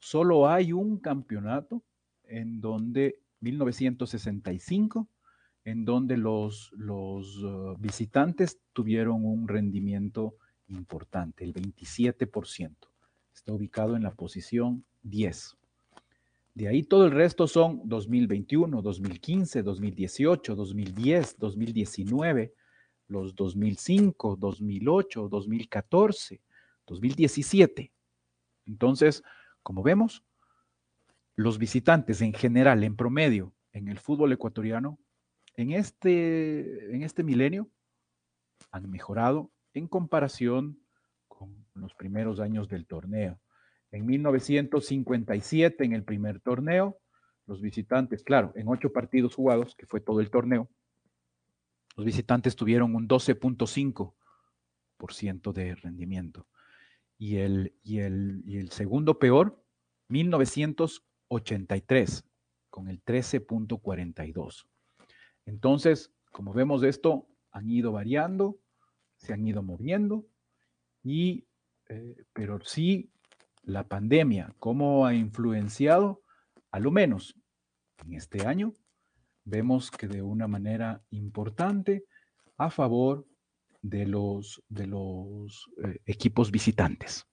[0.00, 1.82] solo hay un campeonato
[2.34, 5.08] en donde 1965,
[5.64, 10.34] en donde los, los uh, visitantes tuvieron un rendimiento
[10.66, 12.74] importante, el 27%.
[13.32, 15.56] Está ubicado en la posición 10
[16.54, 22.54] De ahí todo el resto son 2021, 2015, 2018, 2010, 2019,
[23.08, 26.40] los 2005, 2008, 2014,
[26.86, 27.92] 2017.
[28.66, 29.22] Entonces,
[29.62, 30.23] como vemos,
[31.36, 34.98] los visitantes en general, en promedio, en el fútbol ecuatoriano,
[35.56, 37.68] en este, en este milenio,
[38.70, 40.78] han mejorado en comparación
[41.28, 43.40] con los primeros años del torneo.
[43.90, 46.98] En 1957, en el primer torneo,
[47.46, 50.70] los visitantes, claro, en ocho partidos jugados, que fue todo el torneo,
[51.96, 56.48] los visitantes tuvieron un 12.5% de rendimiento.
[57.18, 59.62] Y el, y, el, y el segundo peor,
[61.34, 62.24] 1983,
[62.70, 64.66] con el 13.42.
[65.46, 68.58] Entonces, como vemos esto, han ido variando,
[69.16, 70.26] se han ido moviendo,
[71.02, 71.46] y,
[71.88, 73.10] eh, pero sí
[73.62, 76.22] la pandemia, cómo ha influenciado,
[76.70, 77.36] a lo menos
[78.04, 78.74] en este año,
[79.44, 82.04] vemos que de una manera importante
[82.56, 83.26] a favor
[83.82, 87.26] de los, de los eh, equipos visitantes.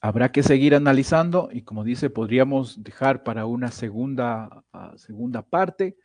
[0.00, 5.96] Habrá que seguir analizando y como dice, podríamos dejar para una segunda, ah, segunda parte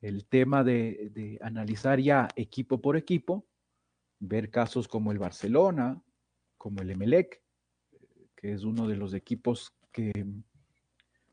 [0.00, 3.46] el tema de, de analizar ya equipo por equipo,
[4.18, 6.02] ver casos como el Barcelona,
[6.56, 7.42] como el Emelec,
[8.34, 10.12] que es uno de los equipos que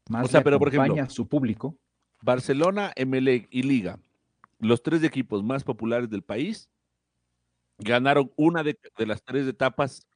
[0.10, 1.78] más o pero acompaña a su público.
[2.22, 4.00] Barcelona, Emelec y Liga,
[4.60, 6.70] los tres equipos más populares del país,
[7.78, 10.08] ganaron una de, las tres etapas,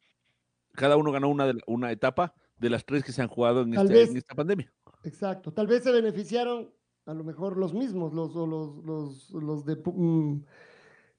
[0.73, 3.73] cada uno ganó una, de, una etapa de las tres que se han jugado en,
[3.73, 4.71] este, esta pandemia.
[5.03, 6.71] Exacto, tal vez se beneficiaron
[7.05, 9.75] a lo mejor los mismos, los, los, los, los de...
[9.83, 10.43] Mm,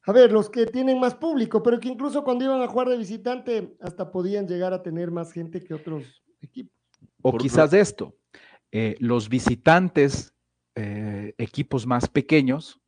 [0.05, 2.97] a ver, los que tienen más público, pero que incluso cuando iban a jugar de
[2.97, 6.73] visitante hasta podían llegar a tener más gente que otros equipos.
[7.23, 8.17] O quizás esto,
[8.73, 10.35] eh, los visitantes,
[10.75, 12.81] eh, equipos más pequeños,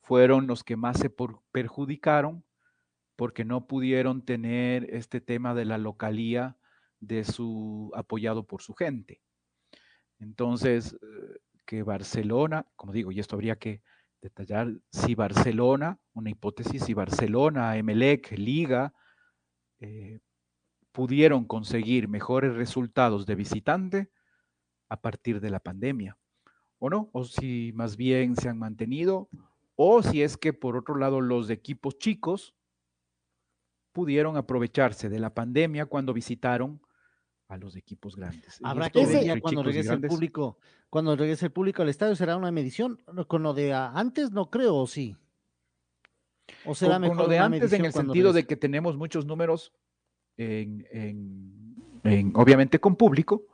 [0.00, 1.10] fueron los que más se
[1.52, 2.45] perjudicaron
[3.16, 6.56] porque no pudieron tener este tema de la localía
[7.00, 9.20] de su apoyado por su gente.
[10.18, 13.82] Entonces, eh, que Barcelona, como digo, y esto habría que
[14.22, 18.94] detallar si Barcelona, una hipótesis, si Barcelona, Emelec, Liga,
[19.80, 20.20] eh,
[20.92, 24.10] pudieron conseguir mejores resultados de visitante
[24.88, 26.16] a partir de la pandemia,
[26.78, 27.10] ¿o no?
[27.12, 29.28] O si más bien se han mantenido,
[29.74, 32.54] o si es que por otro lado los equipos chicos
[33.96, 36.82] pudieron aprovecharse de la pandemia cuando visitaron
[37.48, 38.60] a los equipos grandes.
[38.62, 40.58] Habrá que ver cuando regrese el público,
[40.90, 43.02] cuando regrese el público al estadio será una medición.
[43.26, 45.16] Con lo de antes no creo, ¿o sí?
[46.66, 49.72] ¿O será mejor con lo de antes en el sentido de que tenemos muchos números
[50.36, 50.84] en,
[52.34, 53.46] obviamente con público.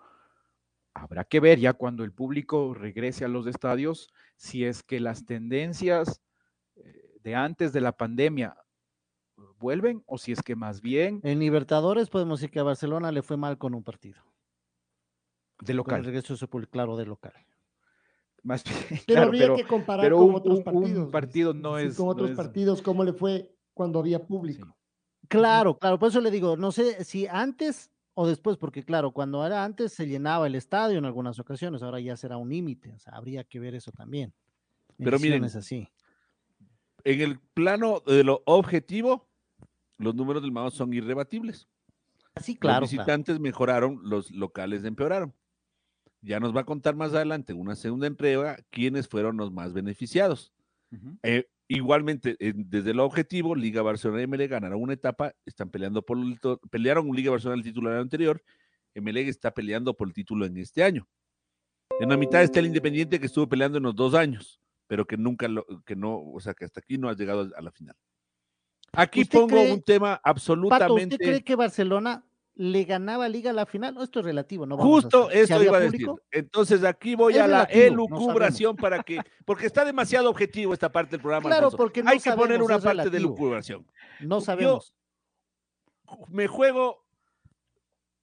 [0.92, 5.24] Habrá que ver ya cuando el público regrese a los estadios si es que las
[5.24, 6.20] tendencias
[6.74, 8.56] eh, de antes de la pandemia
[9.62, 11.20] vuelven o si es que más bien...
[11.22, 14.20] En Libertadores podemos decir que a Barcelona le fue mal con un partido.
[15.60, 16.00] De local.
[16.00, 16.36] el regreso
[16.70, 17.32] claro, de local.
[18.42, 21.06] Más bien, pero habría que comparar con otros partidos.
[21.06, 21.96] Un partido no es...
[21.96, 24.76] Con otros partidos, ¿cómo le fue cuando había público?
[25.28, 29.46] Claro, claro, por eso le digo, no sé si antes o después, porque claro, cuando
[29.46, 32.98] era antes se llenaba el estadio en algunas ocasiones, ahora ya será un límite, o
[32.98, 34.34] sea, habría que ver eso también.
[34.98, 35.88] Pero miren, es así.
[37.04, 39.28] En el plano de lo objetivo,
[40.02, 41.68] los números del Mao son irrebatibles.
[42.40, 42.80] Sí, claro.
[42.80, 45.34] Los visitantes mejoraron, los locales empeoraron.
[46.20, 49.72] Ya nos va a contar más adelante, en una segunda entrega, quiénes fueron los más
[49.72, 50.52] beneficiados.
[51.22, 56.18] Eh, igualmente, desde el objetivo, Liga Barcelona y MLE ganaron una etapa, están peleando por
[56.18, 56.38] el,
[56.70, 58.42] pelearon Liga Barcelona el título del año anterior,
[58.94, 61.08] MLE está peleando por el título en este año.
[61.98, 65.16] En la mitad está el Independiente que estuvo peleando en los dos años, pero que
[65.16, 67.96] nunca, lo, que no, o sea, que hasta aquí no ha llegado a la final.
[68.92, 71.14] Aquí pongo un tema absolutamente.
[71.14, 72.24] ¿Usted cree que Barcelona
[72.54, 73.94] le ganaba Liga a la final?
[73.94, 74.76] No, esto es relativo, ¿no?
[74.76, 76.06] Justo eso iba a decir.
[76.30, 81.20] Entonces aquí voy a la elucubración para que, porque está demasiado objetivo esta parte del
[81.20, 81.48] programa.
[81.48, 83.86] Claro, porque no hay que poner una parte de elucubración.
[84.20, 84.94] No sabemos.
[86.28, 87.02] me juego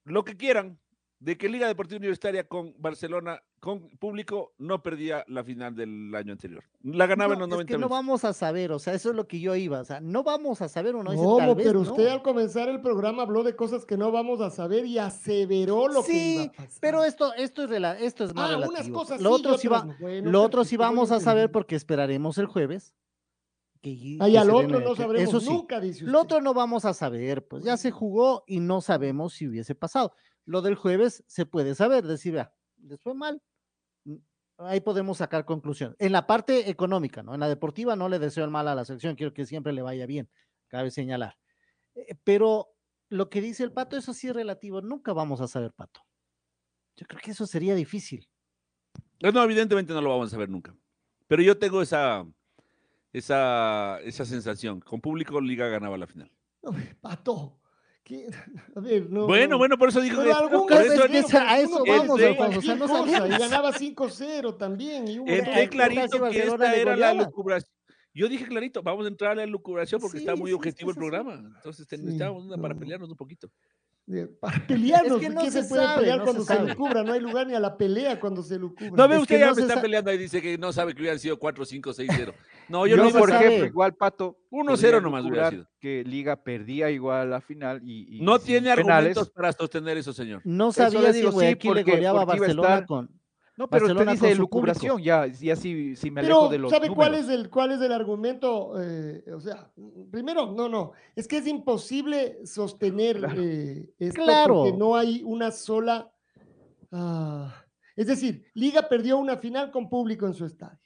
[0.03, 0.79] lo que quieran
[1.19, 6.31] de que Liga Deportiva Universitaria con Barcelona con público no perdía la final del año
[6.31, 6.63] anterior.
[6.81, 9.15] La ganaba en los 90 es que no vamos a saber, o sea, eso es
[9.17, 11.13] lo que yo iba, o sea, no vamos a saber o no.
[11.13, 14.85] No, pero usted al comenzar el programa habló de cosas que no vamos a saber
[14.85, 16.79] y aseveró lo que iba a pasar.
[16.79, 18.71] pero esto, esto es, esto es más ah, relativo.
[18.71, 22.45] Unas cosas lo otro sí, va, lo otro sí vamos a saber porque esperaremos el
[22.45, 22.95] jueves.
[23.81, 27.47] Que, Ay, al otro no sabremos eso nunca, dice Lo otro no vamos a saber,
[27.47, 30.13] pues ya se jugó y no sabemos si hubiese pasado.
[30.45, 33.41] Lo del jueves se puede saber, decir, vea, les fue mal.
[34.05, 34.15] mm,
[34.59, 35.95] Ahí podemos sacar conclusiones.
[35.99, 37.33] En la parte económica, ¿no?
[37.33, 39.81] En la deportiva no le deseo el mal a la selección, quiero que siempre le
[39.81, 40.29] vaya bien,
[40.67, 41.37] cabe señalar.
[41.95, 42.67] Eh, Pero
[43.09, 44.81] lo que dice el pato, eso sí es relativo.
[44.81, 46.01] Nunca vamos a saber, pato.
[46.97, 48.27] Yo creo que eso sería difícil.
[49.19, 50.75] Eh, No, evidentemente no lo vamos a ver nunca.
[51.27, 52.25] Pero yo tengo esa,
[53.13, 54.79] esa, esa sensación.
[54.81, 56.31] Con público, Liga ganaba la final.
[57.01, 57.58] Pato.
[58.09, 58.27] ¿Qué?
[58.75, 59.27] A ver, no.
[59.27, 59.57] bueno, no.
[59.59, 62.75] bueno, por eso digo algún por que esa- a eso vamos, piensa Alfonso, o sea,
[62.75, 63.27] no.
[63.27, 65.07] Y ganaba 5-0 también.
[65.07, 67.71] Y hubo entré otra- clarito que esta era la lucubración.
[68.11, 70.97] Yo dije clarito, vamos a entrar a la lucubración porque está muy sí, objetivo es
[70.97, 71.33] el que programa.
[71.55, 72.79] Entonces Sí, necesitábamos una para no.
[72.79, 73.49] pelearnos un poquito.
[74.41, 76.63] Para pelearnos, Es que no ¿qué se, se puede sabe, pelear no cuando se se,
[76.65, 77.03] lucubra?
[77.03, 78.91] No hay lugar ni a la pelea cuando se lucubra.
[78.95, 80.95] No ve usted que ya no me se está peleando y dice que no sabe
[80.95, 82.33] que hubieran sido 4, 5, 6, 0.
[82.69, 84.37] No, yo Yo, no por ejemplo, igual, Pato.
[84.51, 85.67] 1-0 podría nomás hubiera sido.
[85.79, 88.17] Que Liga perdía igual la final y.
[88.17, 89.17] y No tiene penales.
[89.17, 90.41] argumentos para sostener eso, señor.
[90.45, 93.19] No Eso sabía si digo, sí, Guayaquil le porque- goleaba porque a Barcelona estar- con.
[93.57, 96.71] No, pero Barcelona usted dice lucubración, ya, ya sí, sí me alejo Pero, de los
[96.71, 97.29] ¿sabe cuál números.
[97.29, 98.73] es, el, cuál es el argumento?
[98.81, 99.69] Eh, o sea,
[100.09, 103.41] primero, no, no, es que es imposible sostener Claro.
[103.41, 104.53] eh, esto Claro.
[104.63, 106.09] porque no hay una sola...
[106.93, 107.53] ah,
[107.97, 110.79] es decir, Liga perdió una final con público en su estadio.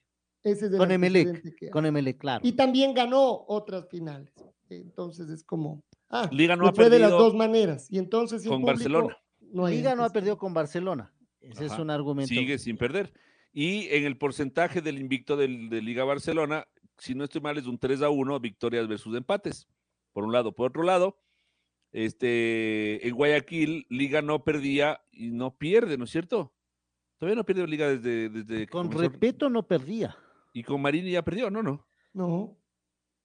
[0.44, 1.70] Ese es el Con Emelec, que.
[1.70, 2.46] Con Emelec, claro.
[2.46, 4.34] Y también ganó otras finales.
[4.70, 5.84] Entonces es como...
[6.10, 7.88] Ah, Liga no ha fue de las perdido dos maneras.
[7.90, 9.18] Y entonces con público, Barcelona.
[9.40, 11.14] no hay Liga no ha perdido con Barcelona.
[11.40, 12.30] Ese es un argumento.
[12.34, 13.14] Sigue sin perder.
[13.52, 16.66] Y en el porcentaje del invicto del, de Liga Barcelona,
[16.98, 19.68] si no estoy mal, es un 3 a 1, victorias versus empates.
[20.12, 20.54] Por un lado.
[20.54, 21.20] Por otro lado,
[21.92, 26.54] este, en Guayaquil, Liga no perdía y no pierde, ¿no es cierto?
[27.20, 30.16] Todavía no pierde Liga desde, desde Con comenzó- respeto no perdía.
[30.54, 31.86] Y con Marini ya perdió, no, no.
[32.14, 32.56] No.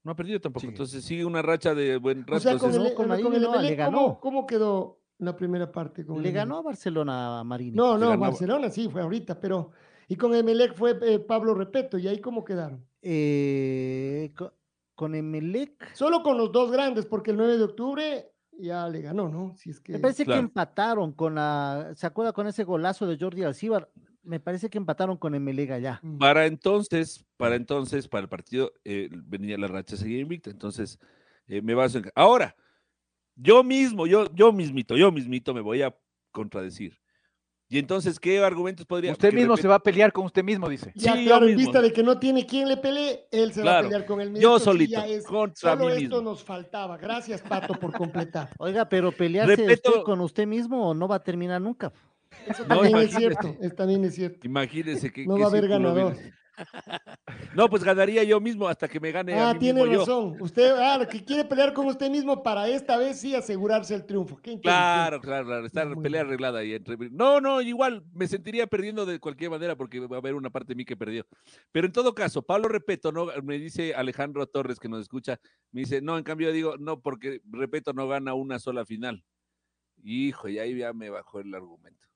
[0.02, 0.62] No ha perdido tampoco.
[0.62, 0.68] Sí.
[0.68, 2.36] Entonces sigue una racha de buen rato.
[2.36, 3.96] O sea, con entonces- el, con con Marini el no, le ganó.
[3.98, 6.06] ¿cómo, cómo quedó la primera parte?
[6.06, 6.62] con Le el ganó a?
[6.62, 7.76] Barcelona a Marini.
[7.76, 9.72] No, no, ganó- Barcelona sí, fue ahorita, pero.
[10.08, 12.86] Y con Emelec fue eh, Pablo Repeto, ¿y ahí cómo quedaron?
[13.02, 14.54] Eh, co-
[14.94, 15.94] con Emelec.
[15.94, 19.54] Solo con los dos grandes, porque el 9 de octubre ya le ganó, ¿no?
[19.54, 19.92] Si es que.
[19.92, 20.40] Me parece Claro.
[20.40, 21.92] que empataron con la.
[21.94, 23.90] ¿Se acuerda con ese golazo de Jordi Alcibar?
[24.28, 26.00] Me parece que empataron con Emelec allá.
[26.02, 26.18] Mm.
[26.18, 30.50] Para entonces, para entonces, para el partido, eh, venía la racha seguida invicta.
[30.50, 30.98] Entonces,
[31.46, 32.10] eh, me baso en.
[32.14, 32.54] Ahora,
[33.34, 35.96] yo mismo, yo, yo mismito, yo mismito me voy a
[36.30, 36.98] contradecir.
[37.70, 40.90] Y entonces, ¿qué argumentos podría Usted mismo se va a pelear con usted mismo, dice.
[40.94, 41.70] Ya, Sí, yo claro, en mismo.
[41.70, 44.30] vista de que no tiene quien le pelee, él se va a pelear con él
[44.30, 44.42] mismo.
[44.42, 46.20] yo solito, ya es- contra Solo mí esto mismo.
[46.22, 46.96] nos faltaba.
[46.96, 48.48] Gracias, Pato, por completar.
[48.58, 51.92] Oiga, pero pelearse Repeto- usted con usted mismo no va a terminar nunca.
[52.46, 53.18] Eso No, también es imagínese.
[53.18, 53.56] cierto.
[53.60, 54.46] Es, también es cierto.
[54.46, 55.26] Imagínense que.
[55.26, 56.14] No va a haber ganador.
[56.14, 56.32] viene.
[57.54, 60.00] No, pues ganaría yo mismo hasta que me gane a Ah, mí tiene mismo yo.
[60.00, 60.36] razón.
[60.40, 64.36] Usted, ah, que quiere pelear con usted mismo para esta vez sí asegurarse el triunfo.
[64.38, 64.58] Qué.
[64.60, 65.66] Claro, claro, claro.
[65.66, 66.26] Está Muy pelea bien.
[66.28, 66.96] arreglada ahí entre.
[67.10, 70.72] No, no, igual me sentiría perdiendo de cualquier manera porque va a haber una parte
[70.72, 71.26] de mí que perdió.
[71.72, 75.38] Pero en todo caso, Pablo Repeto, no, me dice Alejandro Torres que nos escucha,
[75.70, 79.24] me dice, no, en cambio digo, no, porque Repeto no gana una sola final.
[80.02, 82.07] Hijo, y ahí ya me bajó el argumento.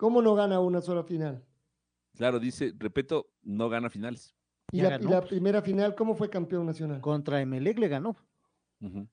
[0.00, 1.44] ¿Cómo no gana una sola final?
[2.16, 4.34] Claro, dice, Repeto no gana finales.
[4.72, 7.02] Y la, y la primera final, ¿cómo fue campeón nacional?
[7.02, 8.16] Contra Emelec le ganó.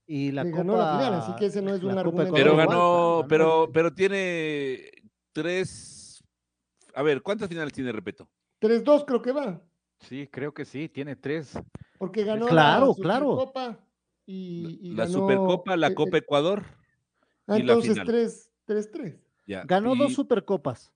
[0.06, 0.64] Y la Le Copa.
[0.64, 2.34] ganó la final, así que ese no es la un Copa argumento.
[2.36, 4.90] Pero ganó, igual, pero, pero tiene
[5.34, 6.24] tres.
[6.96, 8.30] A ver, ¿cuántas finales tiene Repeto?
[8.62, 9.62] 3-2 creo que va,
[10.00, 11.60] Sí, creo que sí, tiene tres.
[11.98, 13.26] porque ganó Claro, la claro.
[13.34, 13.86] Supercopa
[14.26, 16.64] y, y La ganó, Supercopa, la eh, eh, Copa Ecuador.
[17.48, 18.08] ah, y la entonces final.
[18.08, 19.27] 3 3-3.
[19.48, 19.64] Ya.
[19.66, 20.94] Ganó dos supercopas.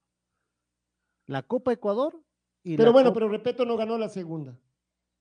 [1.26, 2.22] La Copa Ecuador
[2.64, 4.56] y Pero la bueno, Copa- pero Repeto no ganó la segunda.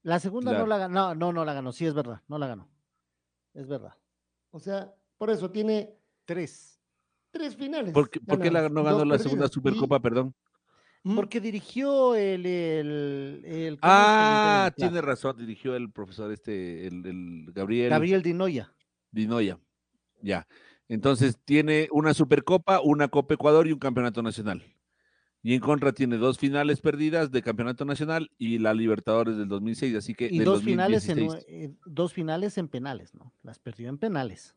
[0.03, 0.65] La segunda Claro.
[0.65, 0.95] no la ganó.
[0.95, 1.73] No, no, no la ganó.
[1.73, 2.21] Sí, es verdad.
[2.29, 2.69] No la ganó.
[3.55, 3.95] Es verdad.
[4.51, 6.81] O sea, por eso tiene Tres.
[7.31, 7.93] tres finales.
[7.93, 9.53] ¿Por qué, por qué la- ganadas, no ganó dos la segunda perdidas.
[9.55, 10.35] Supercopa, Y- perdón?
[11.03, 11.17] ¿Mm?
[11.17, 12.45] Porque dirigió el.
[12.45, 17.89] el, el- ¿cómo es el Ah, tiene razón, dirigió el profesor este, el, el Gabriel,
[17.91, 18.73] Gabriel Dinoya.
[19.11, 19.59] Dinoya.
[20.23, 20.47] Ya.
[20.91, 24.65] Entonces tiene una Supercopa, una Copa Ecuador y un Campeonato Nacional.
[25.41, 29.95] Y en contra tiene dos finales perdidas de Campeonato Nacional y la Libertadores del 2006,
[29.95, 31.47] así que Y del dos finales, en, 2016.
[31.49, 33.33] eh, dos finales en penales, ¿no?
[33.45, 34.57] Las perdió en penales.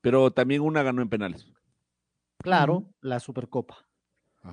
[0.00, 1.44] Pero también una ganó en penales.
[2.38, 3.85] Claro, la Supercopa.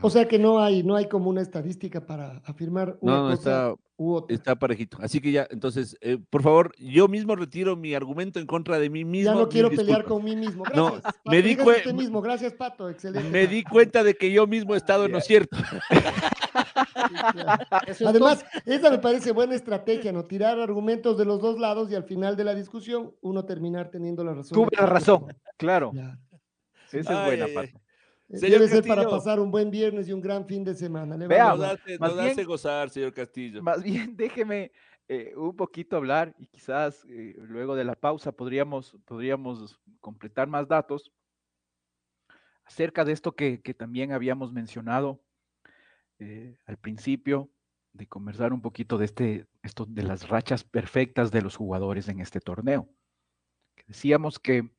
[0.01, 3.35] O sea que no hay, no hay como una estadística para afirmar una No, no,
[3.35, 4.35] cosa está, u otra.
[4.35, 4.97] está parejito.
[5.01, 8.89] Así que ya, entonces, eh, por favor, yo mismo retiro mi argumento en contra de
[8.89, 9.33] mí mismo.
[9.33, 10.63] ya no quiero pelear con mí mismo.
[10.75, 11.03] No, Gracias.
[11.03, 12.21] Pato, me di usted mismo.
[12.21, 12.89] Gracias, Pato.
[12.89, 13.29] Excelente.
[13.29, 15.57] Me di cuenta de que yo mismo he estado en lo cierto.
[16.53, 17.63] Sí, claro.
[17.87, 20.25] Eso es Además, esa me parece buena estrategia, ¿no?
[20.25, 24.23] Tirar argumentos de los dos lados y al final de la discusión uno terminar teniendo
[24.23, 24.53] la razón.
[24.55, 25.25] Tuve la razón,
[25.57, 25.91] claro.
[26.91, 27.53] Esa es Ay, buena, ay.
[27.53, 27.82] Pato.
[28.33, 31.15] Eh, Señor Debe ser para pasar un buen viernes y un gran fin de semana.
[31.15, 31.59] Le Veamos.
[31.59, 33.61] Nos hace, más nos bien- hace gozar, señor Castillo.
[33.61, 34.71] Más bien, déjeme
[35.07, 40.67] eh, un poquito hablar y quizás eh, luego de la pausa podríamos, podríamos completar más
[40.67, 41.11] datos
[42.65, 45.21] acerca de esto que, que también habíamos mencionado
[46.19, 47.49] eh, al principio,
[47.91, 52.19] de conversar un poquito de este, esto de las rachas perfectas de los jugadores en
[52.21, 52.89] este torneo.
[53.75, 54.71] Que decíamos que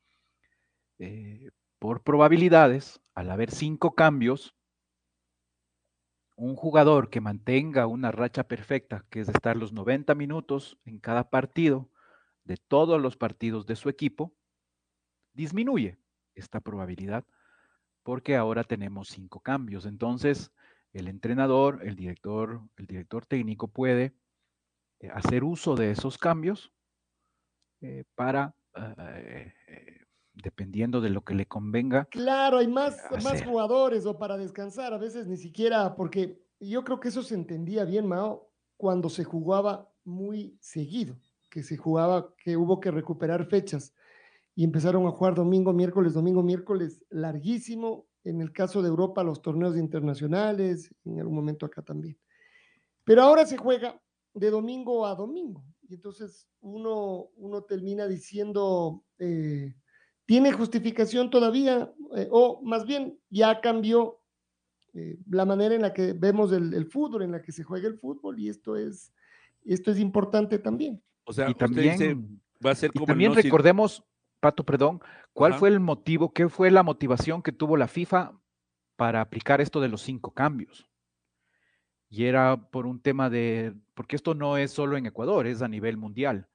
[0.99, 1.51] eh,
[1.85, 4.57] por probabilidades, al haber cinco cambios,
[6.35, 11.29] un jugador que mantenga una racha perfecta, que es estar los 90 minutos en cada
[11.29, 11.91] partido,
[12.45, 14.35] de todos los partidos de su equipo,
[15.35, 15.99] disminuye
[16.35, 17.27] esta probabilidad
[18.03, 19.85] porque ahora tenemos cinco cambios.
[19.85, 20.53] Entonces,
[20.95, 24.15] el entrenador, el director, el director técnico puede
[25.01, 26.73] eh, hacer uso de esos cambios
[27.83, 30.04] eh, para, eh,
[30.35, 33.47] dependiendo de lo que le convenga, Claro, hay más, más hacer.
[33.47, 37.85] jugadores o para descansar, a veces ni siquiera, porque yo creo que eso se entendía
[37.85, 41.17] bien, Mao, cuando se jugaba muy seguido,
[41.51, 43.95] que se jugaba, que hubo que recuperar fechas
[44.55, 48.07] y empezaron a jugar domingo, miércoles, domingo, miércoles, larguísimo.
[48.25, 52.17] En el caso de Europa, los torneos internacionales, en algún momento acá también.
[53.05, 54.01] Pero ahora se juega
[54.33, 55.65] de domingo a domingo.
[55.83, 59.75] Y entonces uno, uno termina diciendo, eh,
[60.27, 61.93] ¿tiene justificación todavía?
[62.17, 64.21] Eh, o más bien, ya cambió
[64.95, 67.89] eh, la manera en la que vemos el, el fútbol, en la que se juega
[67.89, 69.13] el fútbol, y esto es,
[69.65, 71.03] esto es importante también.
[71.25, 74.05] O sea, y usted dice, también, va a ser y como el también no recordemos,
[74.41, 75.01] Pato, perdón,
[75.33, 75.59] ¿cuál Ajá.
[75.61, 78.39] fue el motivo, qué fue la motivación que tuvo la FIFA
[78.97, 80.87] para aplicar esto de los cinco cambios?
[82.11, 85.69] Y era por un tema de, porque esto no es solo en Ecuador, es a
[85.69, 86.47] nivel mundial.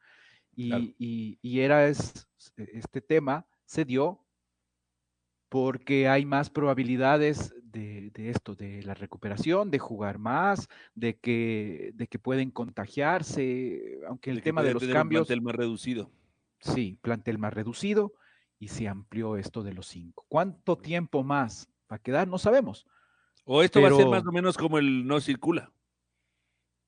[0.55, 0.83] Y, Claro.
[0.99, 4.25] y- y era es- este tema se dio
[5.47, 11.91] porque hay más probabilidades de, de esto, de la recuperación, de jugar más, de que,
[11.93, 16.09] de que pueden contagiarse, aunque el de tema de los cambios, plantel más reducido.
[16.59, 18.13] sí, plantel más reducido
[18.59, 20.25] y se amplió esto de los cinco.
[20.27, 22.27] ¿Cuánto tiempo más va a quedar?
[22.27, 22.87] No sabemos.
[23.45, 25.71] O esto va a ser más o menos como el no circula,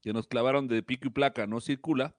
[0.02, 2.16] que nos clavaron de pico y placa, no circula,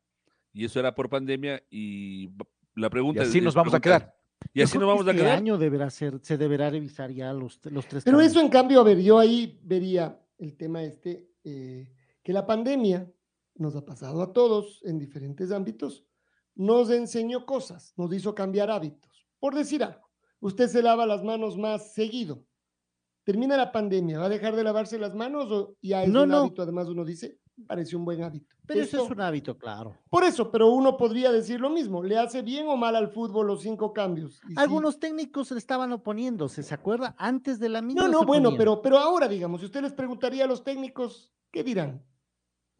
[0.52, 2.28] y eso era por pandemia, y
[2.76, 4.21] la Y pregunta así es- nos vamos a quedar.
[4.54, 5.38] Y así que vamos a este quedar.
[5.38, 8.32] año deberá ser, se deberá revisar ya los, los tres Pero cambios.
[8.32, 11.90] eso en cambio, a ver, yo ahí vería el tema este, eh,
[12.22, 13.10] que la pandemia
[13.54, 16.04] nos ha pasado a todos en diferentes ámbitos,
[16.54, 19.26] nos enseñó cosas, nos hizo cambiar hábitos.
[19.38, 20.08] Por decir algo,
[20.40, 22.44] usted se lava las manos más seguido.
[23.24, 26.28] Termina la pandemia, ¿va a dejar de lavarse las manos o ya es No, un
[26.30, 26.36] no.
[26.38, 26.62] hábito?
[26.62, 28.54] Además uno dice, parece un buen hábito.
[28.66, 29.96] Pero eso es un hábito, claro.
[30.08, 33.46] Por eso, pero uno podría decir lo mismo, ¿le hace bien o mal al fútbol
[33.48, 34.40] los cinco cambios?
[34.44, 37.14] Y sí- Algunos técnicos estaban oponiéndose, ¿se acuerda?
[37.18, 38.02] Antes de la misma.
[38.02, 41.64] No, no, bueno, pero, pero ahora, digamos, si usted les preguntaría a los técnicos, ¿qué
[41.64, 42.04] dirán?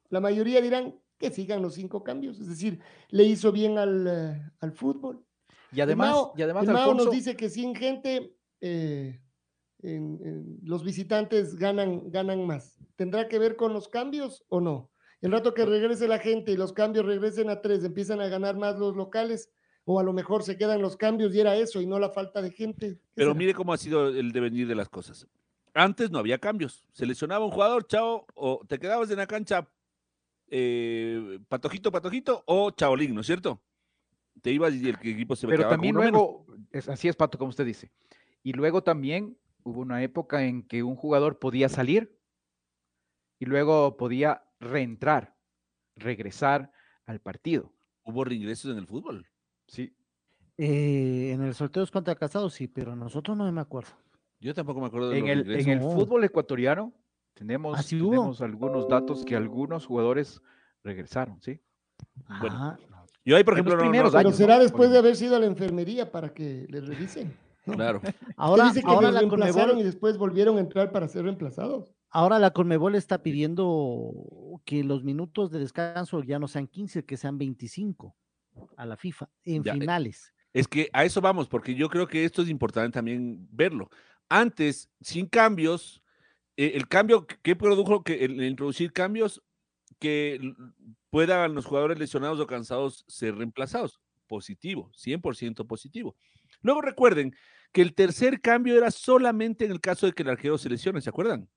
[0.09, 4.51] La mayoría dirán que sigan los cinco cambios, es decir, le hizo bien al, eh,
[4.61, 5.24] al fútbol.
[5.72, 9.22] Y además, el Mao, y además el Mao Alfonso, nos dice que sin gente, eh,
[9.83, 12.78] en- en- los visitantes ganan, ganan más.
[12.97, 14.91] ¿Tendrá que ver con los cambios o no?
[15.20, 18.57] El rato que regrese la gente y los cambios regresen a tres, empiezan a ganar
[18.57, 19.51] más los locales,
[19.85, 22.41] o a lo mejor se quedan los cambios y era eso y no la falta
[22.43, 22.95] de gente.
[22.95, 23.39] ¿Qué Pero será?
[23.39, 25.26] mire cómo ha sido el devenir de las cosas.
[25.74, 26.87] Antes no había cambios.
[26.93, 29.68] Seleccionaba un jugador, chao, o te quedabas en la cancha
[30.55, 33.61] eh, patojito, patojito, o chaolín, ¿no es cierto?
[34.43, 37.39] Te ibas y el equipo se pero quedaba con también luego, es, así es, Pato,
[37.39, 37.91] como usted dice.
[38.43, 42.19] Y luego también hubo una época en que un jugador podía salir
[43.39, 45.35] y luego podía reentrar,
[45.97, 46.73] regresar
[47.07, 47.73] al partido.
[48.05, 49.27] Hubo reingresos en el fútbol.
[49.67, 49.95] Sí.
[50.59, 53.91] Eh, en el sorteo contra Casados, sí, pero nosotros no me acuerdo.
[54.41, 55.73] Yo tampoco me acuerdo de En los el, en reingresos.
[55.73, 55.91] el No.
[56.05, 56.93] fútbol ecuatoriano
[57.35, 60.41] tenemos, ¿Ah, sí tenemos algunos datos que algunos jugadores
[60.85, 61.61] regresaron, ¿sí?
[62.41, 62.79] Bueno, Ah,
[63.25, 65.39] Yo ahí, por en los ejemplo, no- no- Pero será después de haber sido a
[65.39, 67.33] la enfermería para que le revisen.
[67.67, 67.75] ¿No?
[67.75, 68.01] Claro.
[68.37, 71.95] ahora, dice que ahora la reemplazaron Conmebol, y después volvieron a entrar para ser reemplazados.
[72.11, 74.13] ahora la Conmebol está pidiendo
[74.65, 78.17] que los minutos de descanso ya no sean 15, que sean 25
[78.77, 80.33] a la FIFA en Ya, eh, finales.
[80.53, 83.89] Es que a eso vamos, porque yo creo que esto es importante también verlo.
[84.29, 86.03] Antes, sin cambios,
[86.57, 89.43] eh, el cambio que- produjo que el, el introducir cambios
[89.99, 90.39] que
[91.11, 94.01] puedan los jugadores lesionados o cansados ser reemplazados.
[94.27, 96.17] Positivo, 100% positivo.
[96.63, 97.35] Luego recuerden
[97.73, 101.01] que el tercer cambio era solamente en el caso de que el arquero se lesione,
[101.01, 101.49] ¿se acuerdan?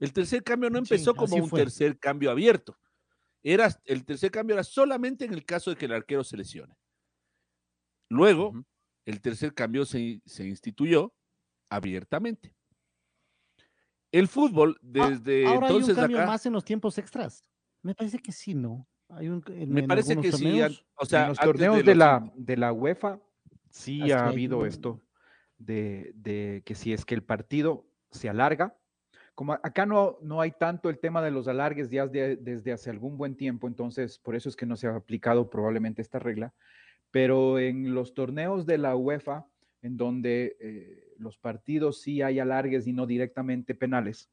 [0.00, 1.60] El tercer cambio no Sí, empezó como un fue.
[1.60, 2.78] tercer cambio abierto.
[3.44, 6.76] Era, el tercer cambio era solamente en el caso de que el arquero se lesione.
[8.10, 8.64] Luego,
[9.04, 11.14] el tercer cambio se, se instituyó
[11.70, 12.54] abiertamente.
[14.12, 17.44] El fútbol, Ah, desde Ahora entonces hay un cambio acá, más en los tiempos extras.
[17.82, 18.88] Me parece que sí, ¿no?
[19.08, 20.60] Hay un, en- me en parece que sí,
[20.96, 23.20] o sea, en los torneos de, la, de la UEFA
[23.76, 25.02] sí ha habido esto
[25.58, 28.76] de, de que si es que el partido se alarga,
[29.34, 32.88] como acá no, no hay tanto el tema de los alargues ya de- desde hace
[32.90, 36.54] algún buen tiempo, entonces por eso es que no se ha aplicado probablemente esta regla,
[37.10, 39.46] pero en los torneos de la UEFA,
[39.82, 44.30] en donde eh, los partidos sí hay alargues y no directamente penales,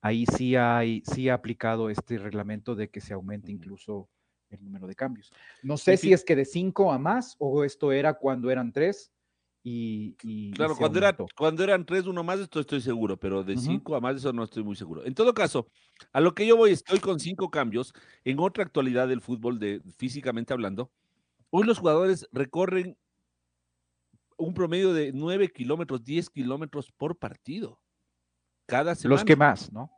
[0.00, 4.10] ahí sí hay, sí ha aplicado este reglamento de que se aumente incluso
[4.54, 5.32] el número de cambios.
[5.62, 9.12] No sé si es que de cinco a más o esto era cuando eran tres
[9.66, 13.96] y, Claro, cuando, era, cuando eran tres, uno más, esto estoy seguro, pero de cinco
[13.96, 15.06] a más, eso no estoy muy seguro.
[15.06, 15.68] En todo caso,
[16.12, 17.94] a lo que yo voy, estoy con cinco cambios.
[18.24, 20.90] En otra actualidad del fútbol, de, físicamente hablando,
[21.48, 22.98] hoy los jugadores recorren
[24.36, 27.80] un promedio de 9 kilómetros, 10 kilómetros por partido.
[28.66, 29.14] Cada semana.
[29.14, 29.90] Los que más, ¿no?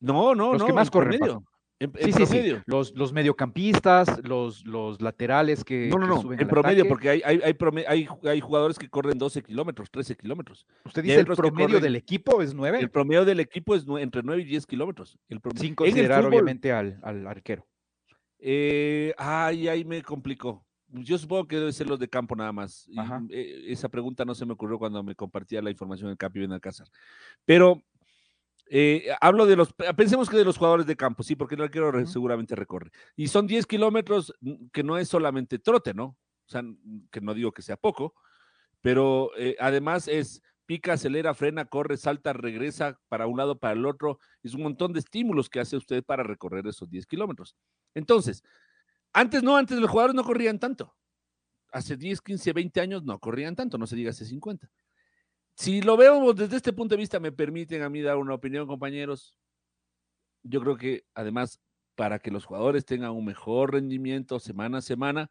[0.00, 0.66] No, no, los no.
[0.66, 1.44] que más en corren, promedio.
[1.80, 2.26] En, en Sí, sí, sí.
[2.26, 2.62] promedio.
[2.66, 6.88] Los, los mediocampistas, los, los laterales que, No, no, no, en promedio, ataque.
[6.88, 7.56] porque hay, hay, hay,
[7.88, 10.66] hay, hay jugadores que corren 12 kilómetros, 13 kilómetros.
[10.84, 14.22] Usted dice el promedio corren- del equipo es nueve, El promedio del equipo es entre
[14.22, 15.18] 9 y 10 kilómetros.
[15.28, 17.66] El sin en el considerar fútbol, obviamente al, al arquero.
[18.38, 20.64] Eh, ay, ahí me complicó.
[20.88, 22.86] Yo supongo que debe ser los de campo nada más.
[22.88, 22.96] Y,
[23.30, 26.52] eh, esa pregunta no se me ocurrió cuando me compartía la información del Capi Ben
[26.52, 26.86] Alcázar.
[27.44, 27.82] Pero
[28.70, 31.92] eh, hablo de los, pensemos que de los jugadores de campo, sí, porque el arquero
[31.92, 32.10] re- Ujú.
[32.12, 32.90] seguramente recorre.
[33.16, 36.04] Y son 10 kilómetros, mm, que no es solamente trote, ¿no?
[36.46, 38.14] O sea, mm, que no digo que sea poco,
[38.80, 43.84] pero eh, además es pica, acelera, frena, corre, salta, regresa para un lado, para el
[43.84, 44.18] otro.
[44.42, 47.54] Es un montón de estímulos que hace usted para recorrer esos 10 kilómetros.
[47.94, 48.42] Entonces,
[49.12, 50.94] antes no, antes los jugadores no corrían tanto.
[51.70, 54.70] Hace 10, 15, 20 años no corrían tanto, no se diga hace 50.
[55.56, 58.66] Si lo vemos desde este punto de vista, me permiten a mí dar una opinión,
[58.66, 59.36] compañeros.
[60.42, 61.60] Yo creo que además,
[61.94, 65.30] para que los jugadores tengan un mejor rendimiento semana a semana,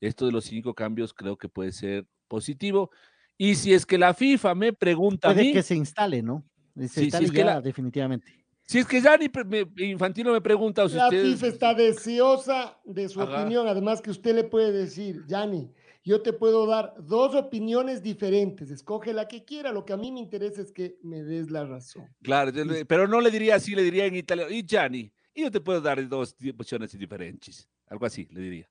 [0.00, 2.90] esto de los cinco cambios creo que puede ser positivo.
[3.38, 6.44] Y si es que la FIFA me pregunta a Puede mí, que se instale, ¿no?
[6.76, 8.44] Se Sí, instale es que ya la- definitivamente.
[8.64, 11.74] si es que ya ni me- Infantino me pregunta, o si La ustedes- FIFA está
[11.74, 13.40] deseosa de su Ajá.
[13.42, 13.66] opinión.
[13.68, 15.72] Además que usted le puede decir, Yanni,
[16.02, 18.70] yo te puedo dar dos opiniones diferentes.
[18.70, 19.72] Escoge la que quiera.
[19.72, 22.08] Lo que a mí me interesa es que me des la razón.
[22.22, 22.52] Claro,
[22.86, 26.06] pero no le diría así, le diría en italiano, y Gianni, yo te puedo dar
[26.08, 27.68] dos opciones diferentes.
[27.86, 28.70] Algo así le diría.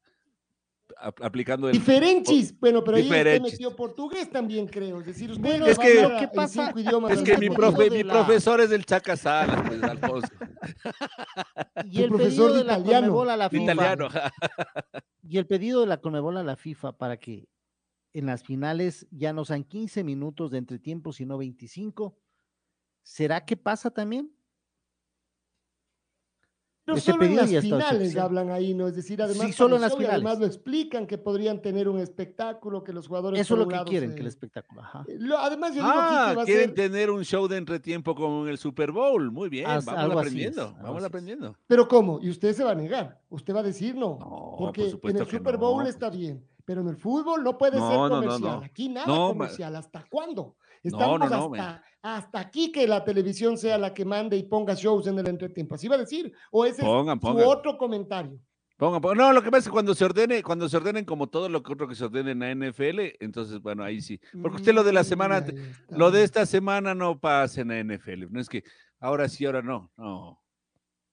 [0.97, 1.73] Ap- aplicando el.
[1.73, 2.57] Diferenchis.
[2.59, 4.99] Bueno, pero ahí usted metió portugués también, creo.
[4.99, 7.89] Es decir, usted Bueno, le es que- en pasa- cinco idiomas Es que mi, profe,
[7.89, 10.27] mi la- profesor es del Chaca Salas, pues, Alfonso.
[11.85, 13.07] Y el profesor pedido de de la italiano.
[13.07, 13.63] Conmebol a la FIFA.
[13.63, 14.07] italiano.
[15.27, 17.47] Y el pedido de la Conmebol a la FIFA para que
[18.13, 22.17] en las finales ya no sean 15 minutos de entretiempo, sino 25.
[23.03, 24.31] ¿Será que pasa también?
[26.89, 28.87] Pero Ese solo en las finales hablan ahí, ¿no?
[28.87, 30.39] Es decir, además, Sí, solo en las y además finales.
[30.39, 33.39] lo explican que podrían tener un espectáculo, que los jugadores.
[33.39, 34.81] Eso es lo que quieren, se- que el espectáculo.
[34.81, 35.03] Ajá.
[35.07, 36.73] Eh, lo- Además, yo digo Ah, aquí que va a quieren ser.
[36.75, 39.31] tener un show de entretiempo como en el Super Bowl.
[39.31, 40.63] Muy bien, Haz- vamos aprendiendo.
[40.77, 41.55] es, vamos aprendiendo.
[41.67, 42.19] Pero ¿cómo?
[42.21, 43.19] Y usted se va a negar.
[43.29, 44.17] Usted va a decir no.
[44.19, 45.89] No, porque por en el Super Bowl no.
[45.89, 46.43] está bien.
[46.69, 48.59] Pero en el fútbol no puede No, ser no, no, comercial.
[48.59, 48.63] no.
[48.63, 49.75] Aquí nada comercial.
[49.75, 50.55] ¿Hasta cuándo?
[50.83, 54.75] Estamos no, no, hasta, hasta aquí que la televisión sea la que mande y ponga
[54.75, 55.73] shows en el entretiempo.
[55.73, 56.31] Así va a decir.
[56.51, 57.43] O ese Pongan, es pongan.
[57.43, 58.39] su otro comentario.
[58.77, 59.17] Pongan, pongan.
[59.17, 61.63] No, lo que pasa es que cuando se ordene, cuando se ordenen como todo lo
[61.63, 64.21] que otro que se ordene en la NFL, entonces, bueno, ahí sí.
[64.39, 65.53] Porque usted lo de la Mm, semana, está.
[65.97, 68.27] lo de esta semana no pasa en la NFL.
[68.29, 68.63] No es que
[68.99, 69.91] ahora sí, ahora no.
[69.97, 70.39] No.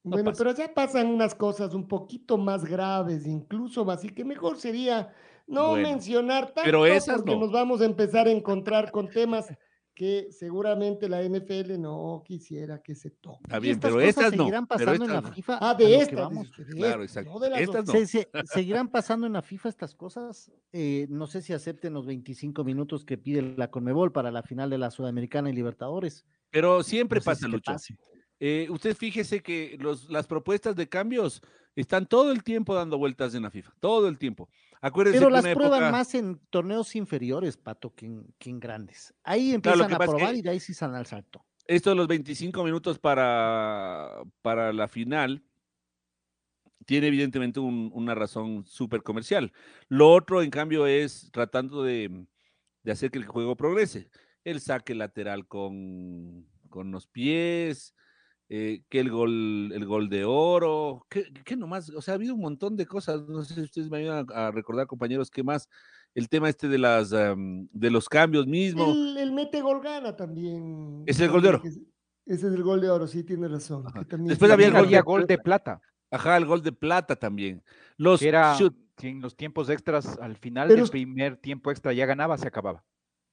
[0.04, 0.44] no Bueno, pasa.
[0.44, 5.12] pero ya pasan unas cosas un poquito más graves, incluso así que mejor sería
[5.46, 7.40] no Bueno, mencionar tanto pero esas porque no.
[7.40, 9.46] nos vamos a empezar a encontrar con temas
[9.94, 13.38] que seguramente la NFL no quisiera que se toque.
[13.44, 14.44] Está bien, estas pero cosas estas no.
[14.44, 15.34] seguirán pero pasando en estas la no.
[15.34, 15.58] FIFA.
[15.62, 16.50] Ah, de estas, vamos.
[16.56, 17.30] de Claro, exacto.
[17.32, 17.86] no de las Estas otras.
[17.86, 17.92] no.
[17.94, 20.52] Se- se- seguirán pasando en la FIFA estas cosas.
[20.72, 24.68] Eh, no sé si acepten los 25 minutos que pide la Conmebol para la final
[24.68, 26.26] de la Sudamericana y Libertadores.
[26.50, 27.72] Pero siempre No sé si pasa, que Lucho.
[28.38, 31.40] Eh, usted fíjese que los, las propuestas de cambios
[31.74, 33.72] están todo el tiempo dando vueltas en la FIFA.
[33.80, 34.50] Todo el tiempo.
[34.80, 38.50] Acuérdense Pero que las una prueban época- más en torneos inferiores, Pato, que en, que
[38.50, 39.14] en grandes.
[39.24, 41.44] Ahí empiezan a pasa es que- probar y de ahí sí salen al salto.
[41.66, 45.42] esto de los 25 minutos para, para la final
[46.84, 49.52] tiene evidentemente un- una razón súper comercial.
[49.88, 52.26] Lo otro, en cambio, es tratando de,
[52.84, 54.08] de hacer que el juego progrese.
[54.44, 57.94] El saque lateral con, con los pies,
[58.48, 62.34] eh, que el gol, el gol de oro, que, que nomás, o sea, ha habido
[62.34, 65.42] un montón de cosas, no sé si ustedes me ayudan a, a recordar, compañeros, qué
[65.42, 65.68] más.
[66.14, 68.84] el tema este de las am, de los cambios mismo.
[68.92, 71.02] El, el mete gol gana también.
[71.06, 71.60] Es el gol de oro.
[71.64, 71.80] Ese
[72.24, 73.84] ese es el gol de oro, sí, tiene razón.
[74.08, 75.80] también Después había el gol de había gol de plata,
[76.10, 77.62] Ajá, el gol de plata también.
[77.96, 81.70] Los que era shoot- que en los tiempos extras, al final Pero del primer tiempo
[81.70, 82.82] extra ya ganaba, se acababa.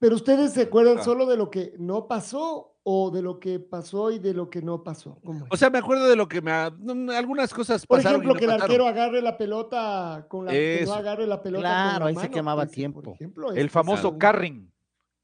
[0.04, 1.04] Pero ustedes se acuerdan Ah.
[1.04, 4.62] solo de lo que no pasó o de lo que pasó y de lo que
[4.62, 5.18] no pasó.
[5.50, 8.26] O sea, me acuerdo de lo que me ha- no, algunas cosas Por pasaron y
[8.26, 8.64] ejemplo, no que el pasaron.
[8.70, 11.62] arquero agarre la pelota con la que no agarre la pelota.
[11.64, 13.14] con Claro, la ahí se quemaba ese, por tiempo.
[13.14, 14.70] ejemplo, El famoso un- carring.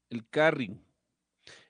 [0.08, 0.82] el carrying.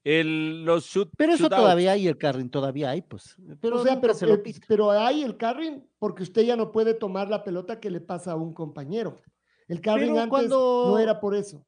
[0.04, 1.62] El, los shoot, Pero eso shootouts.
[1.62, 3.36] todavía hay, el carring todavía hay, pues.
[3.60, 4.60] Pero o sea, pero, se lo pita.
[4.68, 8.30] pero hay el carring porque usted ya no puede tomar la pelota que le pasa
[8.32, 9.16] a un compañero.
[9.66, 11.66] El carring Pero antes cuando- no era por eso.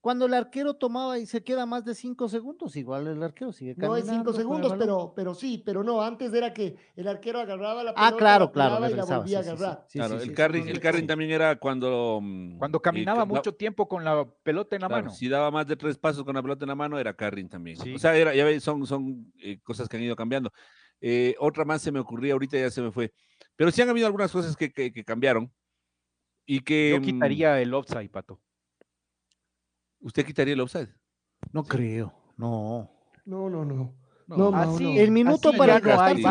[0.00, 3.74] Cuando el arquero tomaba y se queda más de cinco segundos, igual el arquero sigue
[3.76, 4.32] No es caminando.
[4.32, 8.14] cinco segundos, pero, pero sí, pero no, antes era que el arquero agarraba la pelota,
[8.14, 9.62] Ah, claro, la claro, y la volvía a sí, sí, sí.
[9.62, 9.86] agarrar.
[9.92, 11.06] Claro, el sí, el sí.
[11.06, 12.22] también era cuando...
[12.58, 15.14] Cuando eh, caminaba ca- no, mucho tiempo con la pelota en la claro, mano.
[15.14, 17.76] Si daba más de tres pasos con la pelota en la mano, era carrying también.
[17.76, 17.94] Sí.
[17.94, 20.50] O sea, era, ya ves, son, son eh, cosas que han ido cambiando.
[21.02, 23.12] Eh, otra más se me ocurría, ahorita ya se me fue.
[23.54, 25.52] Pero sí han habido algunas cosas que, que- que cambiaron.
[26.46, 26.92] Y que...
[26.92, 28.40] Yo mm, quitaría el offside, Pato.
[30.00, 30.88] ¿Usted quitaría el offside?
[31.52, 32.90] No creo, no.
[33.24, 33.94] No, no, no.
[34.36, 35.00] No, así- no.
[35.00, 35.80] El minuto así para no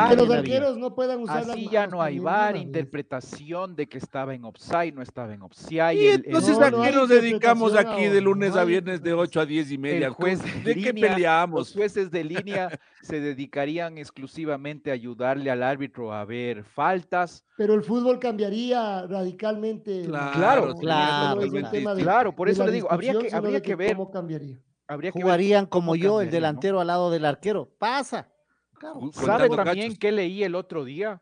[0.10, 3.98] que los arqueros no puedan usar las Así ya no hay VAR, interpretación de que
[3.98, 5.94] estaba en offside, no estaba en offside.
[5.96, 9.42] Y el- entonces, ¿a qué nos dedicamos aquí de lunes no a viernes de 8
[9.42, 10.08] a 10 y media?
[10.08, 11.60] el juez ¿Cómo- de ¿De qué peleamos?
[11.60, 12.70] Los jueces de línea
[13.02, 17.44] se dedicarían exclusivamente a ayudarle al árbitro a ver faltas.
[17.58, 20.04] Pero el fútbol cambiaría radicalmente.
[20.06, 21.42] Claro, claro, claro.
[21.72, 24.58] tema de- Claro, por eso le digo, habría que, habría que ver, cómo cambiaría.
[24.90, 27.70] Habría que ver Jugarían como yo, el delantero al lado del arquero.
[27.78, 28.34] Pasa.
[28.74, 29.12] Claro.
[29.14, 31.22] ¿Sabe también que leí el otro día?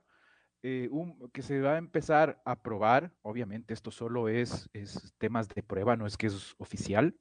[0.63, 5.47] Eh, un- que se va a empezar a probar, obviamente esto solo es, es temas
[5.47, 7.15] de prueba, no es que es oficial,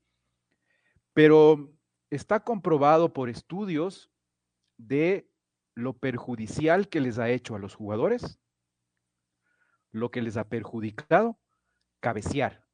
[1.12, 1.72] pero
[2.10, 4.10] está comprobado por estudios
[4.78, 5.30] de
[5.74, 8.40] lo perjudicial que les ha hecho a los jugadores,
[9.90, 11.38] lo que les ha perjudicado,
[12.00, 12.66] cabecear,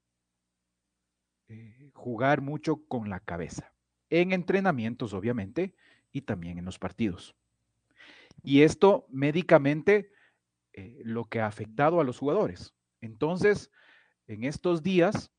[1.49, 3.73] eh, jugar mucho con la cabeza,
[4.11, 5.77] en entrenamientos obviamente
[6.11, 7.37] y también en los partidos.
[8.43, 10.11] Y esto médicamente
[10.73, 12.75] eh, lo que ha afectado a los jugadores.
[13.01, 13.71] Entonces,
[14.27, 15.31] en estos días,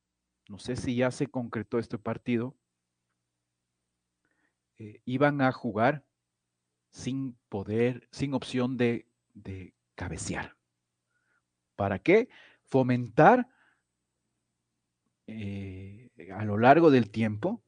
[0.48, 2.56] no sé si ya se concretó este partido,
[4.78, 6.06] eh, iban a jugar
[6.92, 10.56] sin poder, sin opción de, de cabecear.
[11.76, 12.30] ¿Para qué?
[12.64, 13.50] Fomentar
[15.28, 16.03] eh,
[16.36, 17.64] a lo largo del tiempo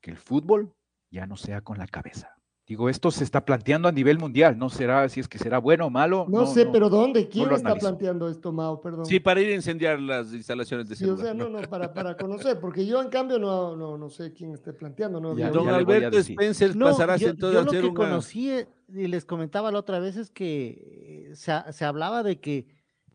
[0.00, 0.74] que el fútbol
[1.10, 2.36] ya no sea con la cabeza.
[2.64, 5.86] Digo, esto se está planteando a nivel mundial, no será si es que será bueno
[5.86, 6.26] o malo.
[6.28, 7.28] No, sé, pero ¿dónde?
[7.28, 8.80] ¿Quién está planteando esto, Mao?
[8.80, 9.04] Perdón.
[9.04, 12.16] Sí, para ir a incendiar las instalaciones de Sí, o sea, no, no, para, para
[12.16, 15.20] conocer, porque yo en cambio no, no, no sé quién esté planteando.
[15.20, 16.16] No, Ya, Don ya Alberto.
[16.18, 17.94] Spencer No, pasará yo, entonces yo a lo que una...
[17.94, 22.38] conocí eh, y les comentaba la otra vez es que eh, se, se hablaba de
[22.38, 22.66] que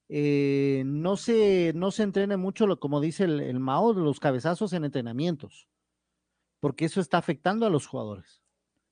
[0.10, 4.20] eh, no se no se entrene mucho, lo, como dice el, el Mao, de los
[4.20, 5.68] cabezazos en entrenamientos,
[6.60, 8.42] porque eso está afectando a los jugadores.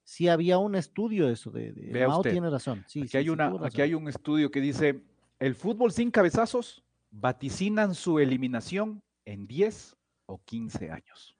[0.04, 2.84] Sí había un estudio eso, de, de- Vea Mao usted, tiene razón.
[2.88, 5.02] Sí, aquí, sí, hay una, aquí hay un estudio que dice,
[5.40, 9.96] el fútbol sin cabezazos vaticinan su eliminación en 10
[10.28, 11.36] o 15 años.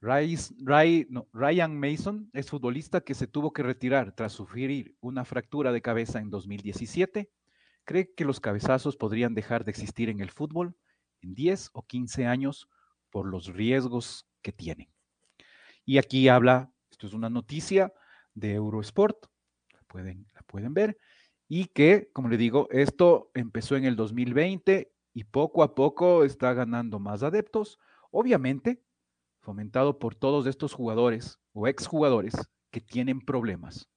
[0.00, 5.24] Rais- Ray- no, Ryan Mason es futbolista que se tuvo que retirar tras sufrir una
[5.24, 7.28] fractura de cabeza en 2017.
[7.88, 10.76] Cree que los cabezazos podrían dejar de existir en el fútbol
[11.22, 12.68] en 10 o 15 años
[13.08, 14.92] por los riesgos que tienen.
[15.86, 17.94] Y aquí habla, esto es una noticia
[18.34, 19.16] de Eurosport,
[19.72, 20.98] la pueden, pueden ver,
[21.48, 26.52] y que, como le digo, esto empezó en el 2020 y poco a poco está
[26.52, 27.78] ganando más adeptos,
[28.10, 28.82] obviamente
[29.40, 32.34] fomentado por todos estos jugadores o exjugadores
[32.70, 33.88] que tienen problemas.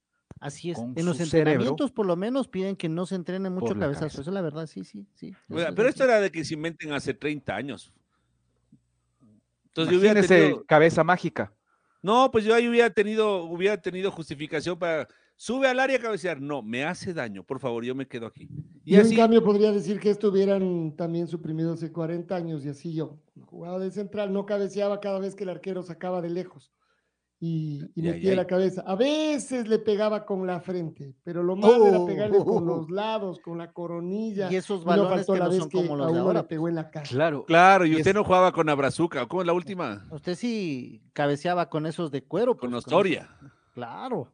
[0.41, 0.79] Así es.
[0.79, 3.99] En los cerebro entrenamientos, por lo menos, piden que no se entrene mucho la cabezazo.
[3.99, 4.21] cabeza.
[4.21, 5.35] Eso es la verdad, sí, sí, sí.
[5.47, 5.87] Pero así.
[5.87, 7.93] esto era de que se inventen hace 30 años.
[9.67, 10.65] Entonces yo hubiera tenido...
[10.65, 11.53] cabeza mágica.
[12.01, 15.07] No, pues yo ahí hubiera tenido, hubiera tenido justificación para...
[15.35, 16.41] Sube al área a cabecear.
[16.41, 17.43] No, me hace daño.
[17.43, 18.49] Por favor, yo me quedo aquí.
[18.83, 19.11] Y así...
[19.13, 23.19] en cambio podría decir que esto hubieran también suprimido hace 40 años y así yo.
[23.45, 26.71] Jugaba de central, no cabeceaba cada vez que el arquero sacaba de lejos
[27.43, 28.83] y, y metía la cabeza.
[28.85, 32.05] A veces le pegaba con la frente, pero lo más era Oh.
[32.05, 34.51] pegarle con los lados, con la coronilla.
[34.51, 36.19] Y esos no balones faltó que la no vez son que como los a de
[36.19, 36.41] ahora.
[36.43, 37.05] le pegó en la cara.
[37.09, 37.43] Claro.
[37.45, 39.25] Claro, y Y usted es- no jugaba con Abrazuca.
[39.27, 40.05] ¿Cómo es la última?
[40.11, 42.55] Usted sí cabeceaba con esos de cuero.
[42.57, 43.29] Con pues, Ostoria.
[43.41, 44.31] esos- Claro.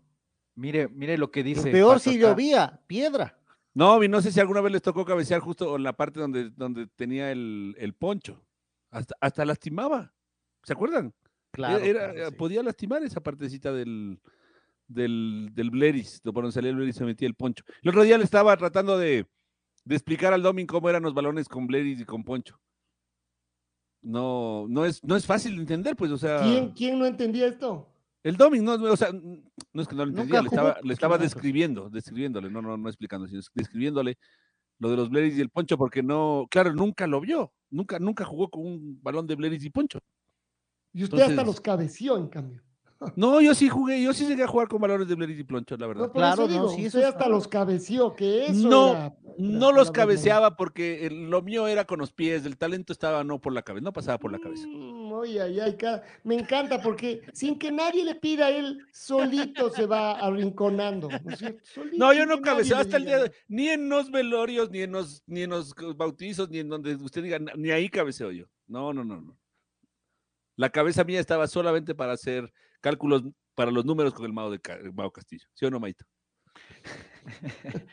[0.56, 1.72] Mire, mire lo que dice.
[1.72, 2.20] peor Pato si acá.
[2.30, 3.40] llovía, piedra.
[3.74, 6.50] No, y no sé si alguna vez les tocó cabecear justo en la parte donde,
[6.50, 8.44] donde tenía el, el poncho.
[8.90, 10.12] Hasta, hasta lastimaba.
[10.64, 11.14] ¿Se acuerdan?
[11.58, 12.36] Claro, Era- claro, sí.
[12.36, 14.20] Podía lastimar esa partecita del,
[14.88, 17.64] del, del Bleris, de por donde salía el Bleris se metía el poncho.
[17.82, 19.26] El otro día le estaba tratando de,
[19.84, 22.60] de explicar al Domin cómo eran los balones con Bleris y con poncho.
[24.04, 26.44] No, no es, no es fácil de entender, pues, o sea.
[26.44, 27.90] ¿Quién, ¿Quién no entendía esto?
[28.24, 30.48] El Domin, no, o sea, no es que no lo entendía, le
[30.94, 34.18] estaba, le describiendo, describiéndole, no, no, no explicando, sino describiéndole
[34.80, 38.26] lo de los Bleris y el Poncho, porque no, claro, nunca lo vio, nunca, nunca
[38.26, 40.00] jugó con un balón de Bleris y Poncho.
[40.98, 42.62] Y usted hasta los cabeció, en cambio.
[43.16, 45.78] No, yo sí jugué, yo sí llegué a jugar con balones de Bleris y Poncho,
[45.78, 46.08] la verdad.
[46.08, 48.90] No, por Claro, eso no, digo, sí, eso es- hasta los cabeció, que eso No,
[48.90, 52.92] era- No era los cabeceaba porque el- lo mío era con los pies, el talento
[52.92, 54.66] estaba no por la cabeza, no pasaba por la cabeza.
[54.68, 55.78] Mm, ay, ay,
[56.24, 61.08] me encanta porque sin que nadie le pida, él solito se va arrinconando.
[61.24, 61.60] ¿no es cierto?
[61.72, 64.82] Solito, No, yo no cabeceaba hasta el día de hoy, ni en los velorios, ni
[64.82, 68.46] en los, ni en los bautizos, ni en donde usted diga, ni ahí cabeceo yo.
[68.68, 69.38] No, no, no, no.
[70.58, 72.52] La cabeza mía estaba solamente para hacer
[72.82, 73.24] cálculos
[73.56, 75.48] para los números con el Mao, de, el Mao Castillo.
[75.54, 76.04] ¿Sí o no, Maito?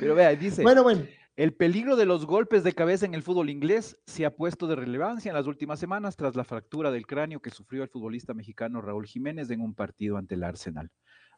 [0.00, 1.04] Pero vea, dice, Bueno, bueno,
[1.34, 4.76] el peligro de los golpes de cabeza en el fútbol inglés se ha puesto de
[4.76, 8.80] relevancia en las últimas semanas tras la fractura del cráneo que sufrió el futbolista mexicano
[8.80, 10.90] Raúl Jiménez en un partido ante el Arsenal.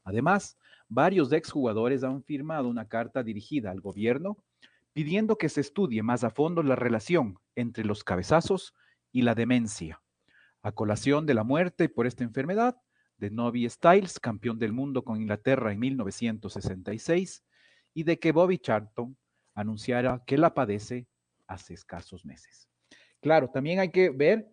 [0.02, 4.36] Además, varios exjugadores han firmado una carta dirigida al gobierno
[4.92, 8.74] pidiendo que se estudie más a fondo la relación entre los cabezazos
[9.10, 10.03] y la demencia.
[10.64, 12.76] A colación de la muerte por esta enfermedad
[13.18, 17.44] de Novi Styles, campeón del mundo con Inglaterra en 1966,
[17.92, 19.16] y de que Bobby Charlton
[19.54, 21.06] anunciara que la padece
[21.46, 22.68] hace escasos meses.
[23.20, 24.48] Claro, también hay que ver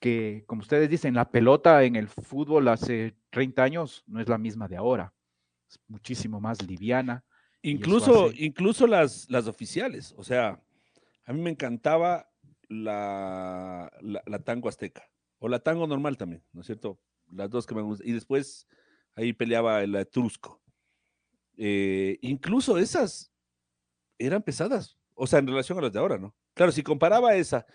[0.00, 4.38] que, como ustedes dicen, la pelota en el fútbol hace 30 años no es la
[4.38, 5.12] misma de ahora.
[5.68, 7.24] Es muchísimo más liviana.
[7.62, 10.14] Incluso, hace- incluso las, las oficiales.
[10.16, 10.58] O sea,
[11.26, 12.30] a mí me encantaba
[12.68, 15.09] la, la, la tango azteca.
[15.40, 17.00] O la tango normal también, ¿no es cierto?
[17.32, 18.06] Las dos que me gustan.
[18.08, 18.68] Y después
[19.16, 20.60] ahí peleaba el etrusco.
[21.56, 23.32] Eh, incluso esas
[24.18, 24.96] eran pesadas.
[25.14, 26.34] O sea, en relación a las de ahora, ¿no?
[26.54, 27.66] Claro, si comparaba esa.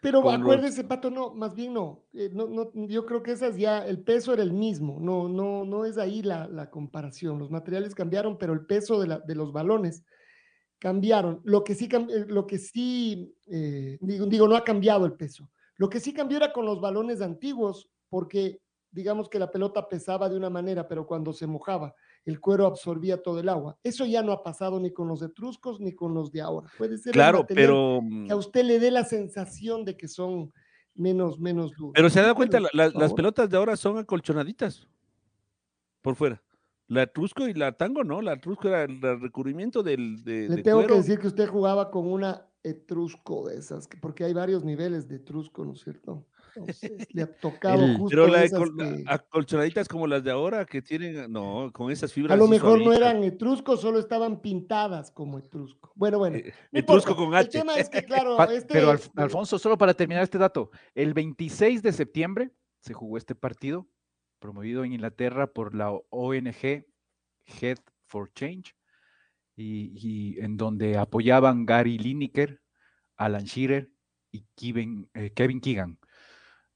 [0.00, 3.30] pero con los- acuérdese, Pato, no, más bien no, eh, no, no, yo creo que
[3.32, 7.38] esas ya, el peso era el mismo, no, no, no es ahí la, la comparación,
[7.38, 10.04] los materiales cambiaron, pero el peso de, la- de los balones
[10.80, 11.40] cambiaron.
[11.44, 15.48] Lo que sí, eh, lo que sí eh, digo, digo, no ha cambiado el peso.
[15.82, 18.60] Lo que sí cambió era con los balones antiguos, porque
[18.92, 21.92] digamos que la pelota pesaba de una manera, pero cuando se mojaba,
[22.24, 23.76] el cuero absorbía todo el agua.
[23.82, 26.68] Eso ya no ha pasado ni con los etruscos ni con los de ahora.
[26.78, 27.98] Puede ser Claro, pero.
[28.28, 30.52] que a usted le dé la sensación de que son
[30.94, 31.94] menos, menos duros.
[31.96, 34.86] Pero se ha dado cuenta, la- la- las pelotas de ahora son acolchonaditas
[36.00, 36.40] por fuera.
[36.86, 40.62] La Etrusco y la Tango no, la Etrusco era el recubrimiento del de, Le de
[40.62, 44.64] tengo que decir que usted jugaba con una etrusco de esas, que- porque hay varios
[44.64, 46.26] niveles de etrusco, ¿no es cierto?
[46.54, 50.66] Entonces, le ha tocado El- justo Pero la esas que- acolchonaditas como las de ahora
[50.66, 52.34] que tienen, no, con esas fibras.
[52.34, 55.92] a lo mejor no eran etruscos, solo estaban pintadas como etrusco.
[55.94, 56.36] Bueno, bueno.
[56.36, 57.30] Eh, no Etrusco importa.
[57.30, 57.58] con El H.
[57.58, 61.14] tema es que, claro, Pa- este, Pero Alf- Alfonso, solo para terminar este dato, el
[61.14, 62.50] 26 de septiembre
[62.80, 63.88] se jugó este partido
[64.38, 66.84] promovido en Inglaterra por la ONG
[67.60, 68.74] Head for Change
[69.56, 72.60] y, en donde apoyaban Gary Lineker,
[73.16, 73.90] Alan Shearer
[74.30, 75.98] y Kevin, eh, Kevin Keegan.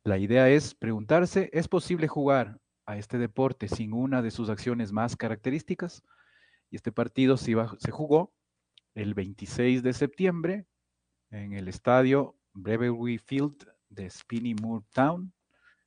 [0.04, 4.92] La idea es preguntarse, ¿es posible jugar a este deporte sin una de sus acciones
[4.92, 6.02] más características?
[6.70, 8.32] Y este partido se jugó
[8.94, 10.66] el 26 de septiembre
[11.30, 15.32] en el estadio Brewery Field de Spinney Moor Town,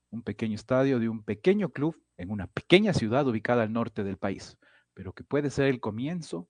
[0.09, 4.17] un pequeño estadio de un pequeño club en una pequeña ciudad ubicada al norte del
[4.17, 4.57] país,
[4.93, 6.49] pero que puede ser el comienzo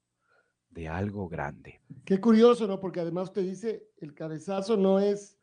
[0.70, 1.82] de algo grande.
[2.06, 2.80] Qué curioso, ¿no?
[2.80, 5.38] Porque además usted dice, el cabezazo no es,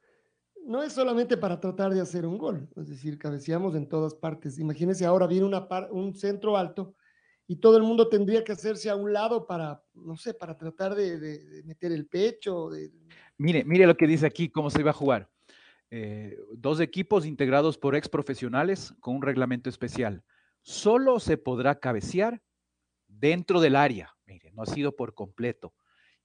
[0.64, 4.58] no es solamente para tratar de hacer un gol, es decir, cabeceamos en todas partes.
[4.58, 6.94] Imagínense ahora viene una par- un centro alto
[7.48, 10.94] y todo el mundo tendría que hacerse a un lado para, no sé, para tratar
[10.94, 12.70] de, de- de meter el pecho.
[12.70, 12.92] de-
[13.38, 15.30] Mire, mire lo que dice aquí, cómo se iba a jugar.
[15.90, 20.24] Eh, dos equipos integrados por ex profesionales con un reglamento especial.
[20.62, 22.42] Solo se podrá cabecear
[23.06, 24.15] dentro del área.
[24.26, 25.74] Mire, no ha sido por completo.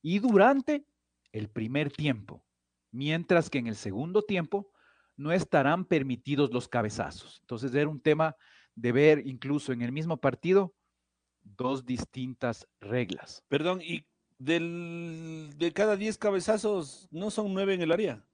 [0.01, 0.85] Y durante
[1.31, 2.43] el primer tiempo.
[2.91, 4.71] Mientras que en el segundo tiempo
[5.15, 7.39] no estarán permitidos los cabezazos.
[7.41, 8.35] Entonces era un tema
[8.75, 10.73] de ver incluso en el mismo partido
[11.43, 13.43] dos distintas reglas.
[13.47, 14.05] Perdón, y
[14.39, 18.25] del, de cada 10 cabezazos, ¿no son 9 en el área?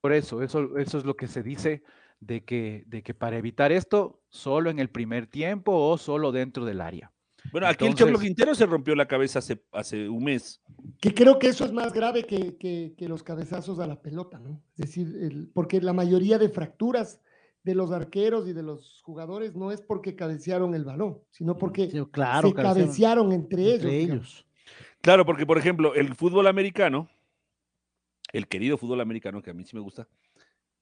[0.00, 1.82] Por eso, eso, eso es lo que se dice
[2.20, 6.64] de que, de que para evitar esto, solo en el primer tiempo o solo dentro
[6.64, 7.11] del área.
[7.50, 10.60] Bueno, aquí el Choclo Quintero se rompió la cabeza hace, hace un mes.
[11.00, 14.38] Que creo que eso es más grave que, que, que los cabezazos a la pelota,
[14.38, 14.62] ¿no?
[14.76, 17.20] Es decir, el, porque la mayoría de fracturas
[17.64, 21.90] de los arqueros y de los jugadores no es porque cabecearon el balón, sino porque
[21.90, 24.12] Sí, claro, se cabecearon entre, entre ellos.
[24.12, 24.46] ellos.
[25.00, 27.08] Claro, porque por ejemplo, el fútbol americano,
[28.32, 30.08] el querido fútbol americano, que a mí sí me gusta,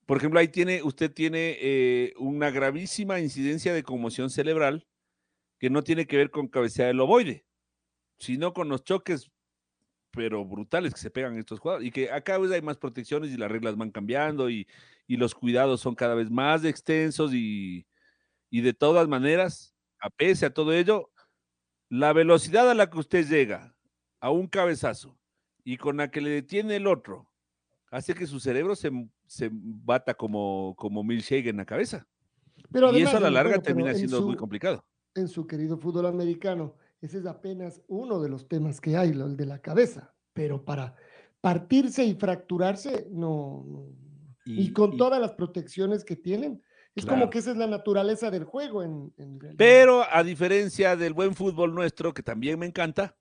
[0.07, 4.87] por ejemplo, ahí tiene, usted tiene eh, una gravísima incidencia de conmoción cerebral
[5.61, 7.45] que no tiene que ver con cabecear del ovoide,
[8.19, 9.31] sino con los choques,
[10.11, 11.87] pero brutales que se pegan estos jugadores.
[11.87, 14.67] Y que acá vez hay más protecciones y las reglas van cambiando y,
[15.07, 17.87] y los cuidados son cada vez más extensos y,
[18.49, 21.11] y de todas maneras, a pese a todo ello,
[21.91, 23.77] la velocidad a la que usted llega
[24.19, 25.19] a un cabezazo
[25.63, 27.31] y con la que le detiene el otro,
[27.91, 28.91] hace que su cerebro se,
[29.27, 32.09] se bata como, como milkshake en la cabeza.
[32.73, 34.87] Pero y eso a la larga bueno, termina en siendo muy complicado.
[35.15, 36.75] En su querido fútbol americano.
[37.01, 40.15] Ese es apenas uno de los temas que hay, el de la cabeza.
[40.33, 40.95] Pero para
[41.41, 43.65] partirse y fracturarse, no.
[43.67, 43.87] no.
[44.45, 46.63] Y, Y- con y- todas las protecciones que tienen,
[46.95, 47.21] es Claro.
[47.21, 49.13] como que esa es la naturaleza del juego en.
[49.57, 53.17] Pero a diferencia del buen fútbol nuestro, que también me encanta,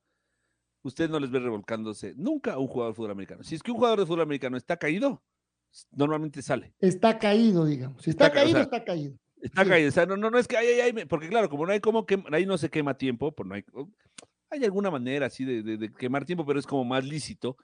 [0.81, 3.43] usted no les ve revolcándose nunca a un jugador de fútbol americano.
[3.43, 5.21] Si es que un jugador de fútbol americano está caído,
[5.91, 6.73] normalmente sale.
[6.79, 8.01] Está caído, digamos.
[8.01, 9.17] Si está, Está ca- o caído, sea, está caído.
[9.41, 9.89] Está caído.
[9.89, 11.79] O sea, no, no, no es que, ay, ay, ay, porque claro, como no hay
[11.79, 13.63] como que, ahí no se quema tiempo, pues no hay,
[14.49, 17.55] hay alguna manera así de, de- de quemar tiempo, pero es como más lícito.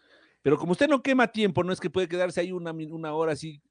[0.41, 3.33] Pero como usted no quema tiempo, no es que puede quedarse ahí una, una hora
[3.33, 3.61] así,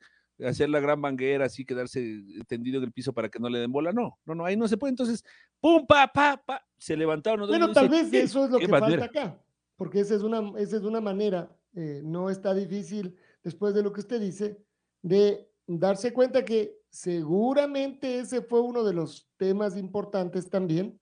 [0.45, 3.71] hacer la gran banguera, así, quedarse tendido en el piso para que no le den
[3.71, 3.93] bola.
[3.93, 4.91] No, no, no, ahí no se puede.
[4.91, 5.23] Entonces,
[5.61, 7.45] pum, pa, pa, pa, se levantaron.
[7.45, 9.03] y Bueno, tal dice, vez "¿Qué- eso es lo que manera?".
[9.05, 9.45] falta acá,
[9.77, 13.93] porque esa es una, esa es una manera, eh, no está difícil, después de lo
[13.93, 14.61] que usted dice,
[15.03, 21.01] de darse cuenta que seguramente ese fue uno de los temas importantes también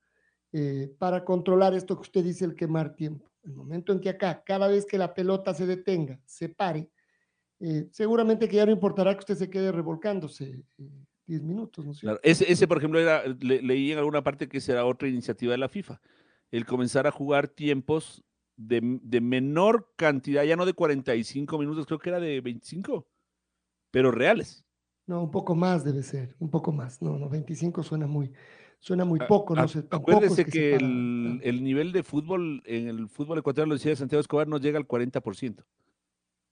[0.52, 3.30] eh, para controlar esto que usted dice, el quemar tiempo.
[3.42, 6.90] El momento en que acá, cada vez que la pelota se detenga, se pare,
[7.60, 11.92] eh, seguramente que ya no importará que usted se quede revolcándose eh, 10 minutos, ¿no
[11.92, 15.52] Claro, ese, ese, por ejemplo, era, le- leí en alguna parte que será otra iniciativa
[15.52, 16.00] de la FIFA,
[16.50, 18.24] el comenzar a jugar tiempos
[18.56, 23.06] de, de menor cantidad, ya no de 45 minutos, creo que era de 25,
[23.90, 24.64] pero reales.
[25.06, 27.02] No, un poco más debe ser, un poco más.
[27.02, 28.32] No, no, 25 suena muy,
[28.78, 29.80] suena muy A- poco, no a- sé.
[29.80, 34.20] es Acuérdese se que el, nivel de fútbol en el fútbol ecuatoriano, lo decía Santiago
[34.20, 35.64] Escobar, no llega al 40%,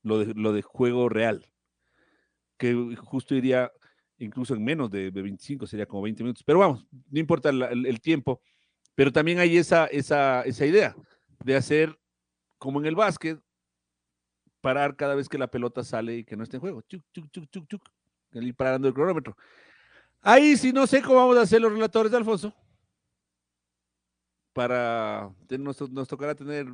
[0.03, 1.46] lo de, lo de juego real,
[2.59, 3.70] que justo iría
[4.18, 6.42] incluso en menos de, de 25, sería como 20 minutos.
[6.44, 8.42] Pero vamos, no importa la- el, el tiempo,
[8.94, 10.94] pero también hay esa, esa, esa idea
[11.44, 11.98] de hacer,
[12.59, 13.40] como en el básquet,
[14.61, 16.82] parar cada vez que la pelota sale y que no esté en juego.
[16.82, 17.82] Chuc, chuc, chuc, chuc, chuc,
[18.33, 19.37] el ir parando el cronómetro.
[20.22, 22.55] Ahí sí no sé cómo vamos a hacer los relatores de Alfonso.
[24.53, 26.66] Para, nos, nos tocará tener,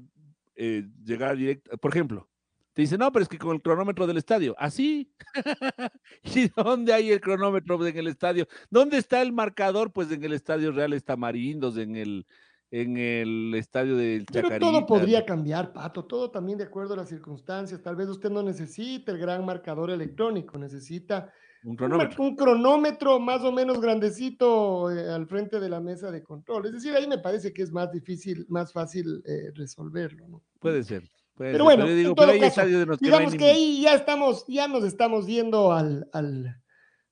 [0.54, 2.28] eh, llegar directo, por ejemplo,
[2.76, 5.10] te dice, no, pero es que con el cronómetro del estadio, así.
[6.24, 8.46] ¿Y dónde hay el cronómetro en el estadio?
[8.68, 9.94] ¿Dónde está el marcador?
[9.94, 12.26] Pues en el estadio Real Estamarindos, en el,
[12.70, 14.70] en el estadio del Pero Chacarita.
[14.70, 17.80] todo podría cambiar, Pato, todo también de acuerdo a las circunstancias.
[17.80, 21.32] Tal vez usted no necesita el gran marcador electrónico, necesita
[21.66, 22.22] Un cronómetro.
[22.22, 26.66] un cronómetro más o menos grandecito eh, al frente de la mesa de control.
[26.66, 30.42] Es decir, ahí me parece que es más difícil, más fácil eh, resolverlo, ¿no?
[30.60, 31.02] Puede ser.
[31.34, 33.16] puede Pero ser, bueno, yo en digo, todo pero caso, estadios en los que no
[33.16, 36.62] hay digamos que ahí ya estamos, ya nos estamos yendo al, al-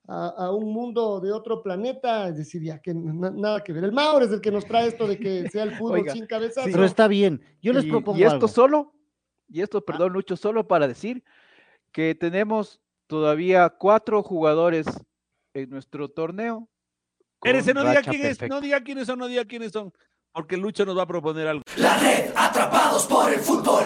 [0.06, 3.82] a, a un mundo de otro planeta, es decir, ya que na- nada que ver.
[3.82, 6.26] El Maur es el que nos trae esto de que sea el fútbol Oiga, sin
[6.26, 6.68] cabezazo.
[6.70, 7.42] Pero está bien.
[7.60, 8.46] Yo les y, propongo y esto algo.
[8.48, 8.94] solo,
[9.48, 11.24] y esto, perdón, Lucho, solo para decir
[11.90, 14.86] que tenemos todavía cuatro jugadores
[15.54, 16.68] en nuestro torneo.
[17.38, 19.92] Con no diga quién es, no diga quiénes son, no diga quiénes son,
[20.32, 21.62] porque Lucho nos va a proponer algo.
[21.76, 23.84] La red Atrapados por el fútbol.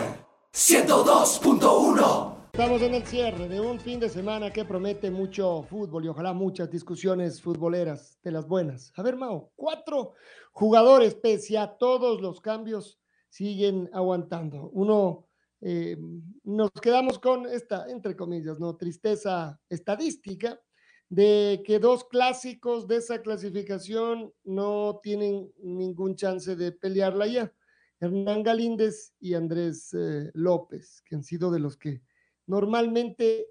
[0.53, 2.39] 102.1.
[2.53, 6.33] Estamos en el cierre de un fin de semana que promete mucho fútbol y ojalá
[6.33, 8.93] muchas discusiones futboleras de las buenas.
[8.97, 10.15] A ver, Mao, cuatro
[10.53, 12.99] jugadores, pese a todos los cambios,
[13.29, 14.71] siguen aguantando.
[14.73, 15.28] Uno,
[15.61, 15.97] eh,
[16.45, 18.77] nos quedamos con esta, entre comillas, ¿no?
[18.77, 20.61] Tristeza estadística
[21.09, 27.53] de que dos clásicos de esa clasificación no tienen ningún chance de pelearla ya.
[28.01, 32.03] Hernán Galíndez y Andrés eh, López, que han sido de los que
[32.47, 33.49] normalmente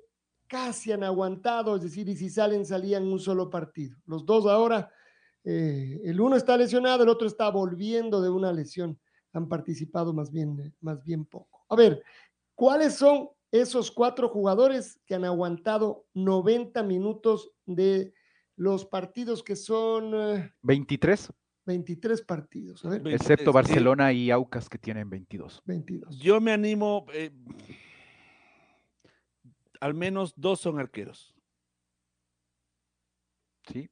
[0.47, 3.97] casi han aguantado, es decir, y si salen, salían un solo partido.
[4.05, 4.89] Los dos ahora,
[5.43, 8.97] eh, el uno está lesionado, el otro está volviendo de una lesión.
[9.33, 11.56] Han participado más bien, más bien poco.
[11.69, 12.03] A ver,
[12.55, 18.13] ¿cuáles son esos cuatro jugadores que han aguantado 90 minutos de
[18.55, 21.31] los partidos que son eh, 23.
[21.65, 22.85] 23 partidos.
[22.85, 25.61] A ver, Excepto 23, Barcelona y Aucas que tienen 22.
[25.65, 26.17] 22.
[26.19, 27.05] Yo me animo.
[27.13, 27.31] eh,
[29.79, 31.35] al menos dos son arqueros.
[33.67, 33.89] ¿sí?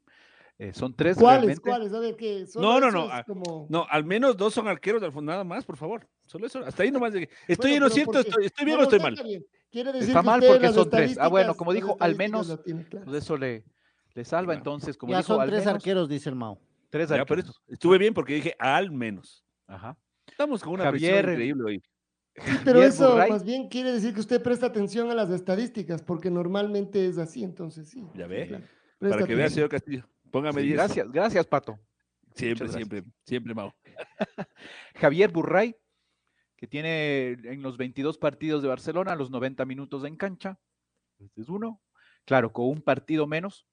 [0.58, 1.42] Eh, son tres ¿Cuáles?
[1.42, 1.62] realmente.
[1.70, 1.94] ¿Cuáles?
[1.94, 2.46] A ver, ¿qué?
[2.56, 6.08] No, no, no, como- No, al menos dos son arqueros fondo, nada más, por favor.
[6.26, 6.60] Solo eso.
[6.60, 7.14] Hasta ahí nomás.
[7.48, 8.20] ¿Estoy Bueno, en lo pero cierto?
[8.20, 9.24] ¿Estoy, estoy bien No, o estoy está mal?
[9.28, 9.46] bien.
[9.70, 11.18] Quiere decir Está que mal porque son tres.
[11.20, 12.58] Ah, bueno, como dijo, al menos-.
[13.04, 13.66] Pues eso le,
[14.14, 14.54] le salva.
[14.54, 14.60] Claro.
[14.60, 16.58] Entonces, como Ya dijo, son al tres menos arqueros, dice el Mao.
[16.90, 17.44] tres Ya, arqueros.
[17.50, 17.54] eso.
[17.68, 19.44] Estuve bien porque dije al menos.
[19.68, 19.98] Ajá.
[20.26, 21.84] Estamos con una Javier- presión increíble hoy.
[22.64, 26.30] Pero Javier eso más bien quiere decir que usted presta atención a las estadísticas, porque
[26.32, 28.06] normalmente es así, entonces sí.
[28.14, 28.64] Ya sí, ve, claro.
[29.00, 29.50] Para que vea, atención.
[29.50, 30.06] señor Castillo.
[30.36, 30.78] Póngame sí, 10.
[30.78, 31.80] gracias, gracias, Pato.
[32.34, 32.76] Siempre, gracias.
[32.76, 33.72] siempre, siempre, Mau.
[34.96, 35.78] Javier Burray,
[36.58, 40.60] que tiene en los 22 partidos de Barcelona los 90 minutos en cancha.
[41.20, 41.82] Este es uno.
[42.26, 43.66] Claro, con un partido menos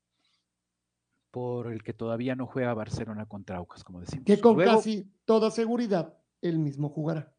[1.32, 4.24] por el que todavía no juega Barcelona contra Aucas, como decimos.
[4.24, 7.34] Que con Luego, casi toda seguridad él mismo jugará.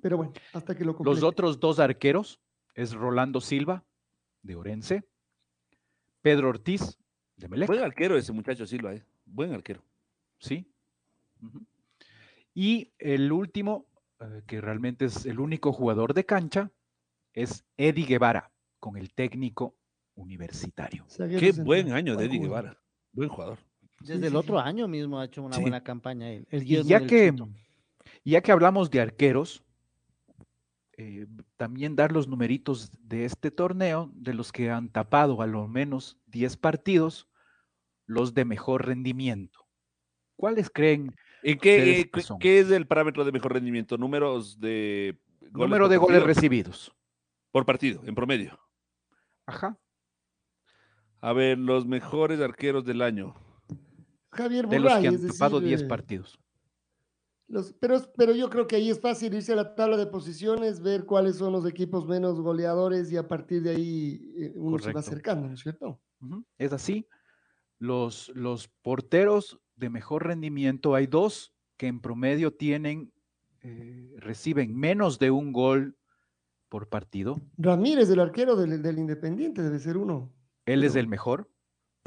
[0.00, 1.24] Pero bueno, hasta que lo los complete.
[1.24, 2.40] otros dos arqueros
[2.74, 3.84] es Rolando Silva,
[4.42, 5.08] de Orense,
[6.20, 7.01] Pedro Ortiz,
[7.36, 7.66] de Melec.
[7.68, 9.02] Buen arquero ese muchacho Silva, ¿eh?
[9.24, 9.82] Buen arquero.
[10.38, 10.66] ¿sí?
[12.54, 13.86] Y el último,
[14.20, 16.70] eh, que realmente es el único jugador de cancha,
[17.32, 19.74] es Eddie Guevara, con el técnico
[20.14, 21.06] universitario.
[21.16, 22.40] Qué buen año de Eddie.
[22.40, 22.78] Guevara.
[23.12, 23.58] Buen jugador.
[24.00, 24.64] Sí, Desde el sí, otro sí.
[24.66, 25.62] año mismo ha hecho una Sí.
[25.62, 26.46] buena campaña él.
[26.50, 27.48] El Y diezmo ya que, Chito.
[28.24, 29.62] ya que hablamos de arqueros,
[30.96, 31.26] eh,
[31.62, 36.18] también dar los numeritos de este torneo, de los que han tapado a lo menos
[36.26, 37.28] 10 partidos,
[38.04, 39.60] los de mejor rendimiento.
[40.34, 41.14] ¿Cuáles creen?
[41.44, 42.40] ¿En qué, eh, qué qué- son.
[42.40, 43.96] qué es el parámetro de mejor rendimiento?
[43.96, 45.16] Números de
[45.52, 46.26] goles Número de goles partido?
[46.26, 46.92] recibidos.
[47.52, 48.58] por partido, en promedio.
[49.46, 49.78] Ajá.
[51.20, 53.36] A ver, los mejores arqueros del año.
[54.32, 56.40] Javier De los Burray, que han es decir, tapado 10 eh, partidos.
[57.52, 60.80] Los- pero, pero yo creo que ahí es fácil irse a la tabla de posiciones,
[60.80, 64.92] ver cuáles son los equipos menos goleadores y a partir de ahí eh, uno se
[64.92, 66.00] va acercando, ¿no es cierto?
[66.56, 67.06] Es así.
[67.78, 73.12] Los, los porteros de mejor rendimiento, hay dos que en promedio tienen,
[73.60, 75.96] eh, reciben menos de un gol
[76.70, 77.40] por partido.
[77.58, 80.32] Ramírez, el arquero del, del Independiente, debe ser uno.
[80.64, 81.50] Él es el mejor.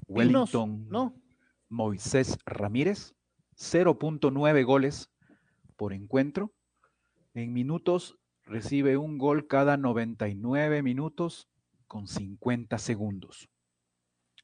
[0.07, 1.13] Wellington ¿no?
[1.69, 3.13] Moisés Ramírez,
[3.57, 5.11] 0.9 goles
[5.75, 6.53] por encuentro.
[7.33, 11.49] En minutos recibe un gol cada 99 minutos
[11.87, 13.49] con 50 segundos.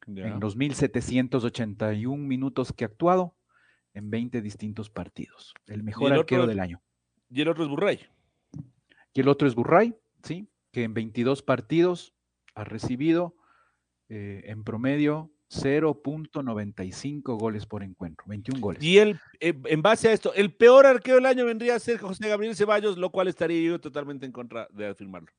[0.07, 3.35] En los 1781 minutos que ha actuado
[3.93, 5.53] en 20 distintos partidos.
[5.67, 6.81] El mejor el arquero otro- del año.
[7.29, 7.99] Y el otro es Burray.
[9.13, 10.47] Y el otro es Burray, ¿sí?
[10.71, 12.13] que en 22 partidos
[12.55, 13.35] ha recibido
[14.09, 18.81] eh, en promedio 0.95 goles por encuentro, 21 goles.
[18.83, 21.97] Y él, eh, en base a esto, el peor arquero del año vendría a ser
[21.97, 25.29] José Gabriel Ceballos, lo cual estaría yo totalmente en contra de afirmarlo.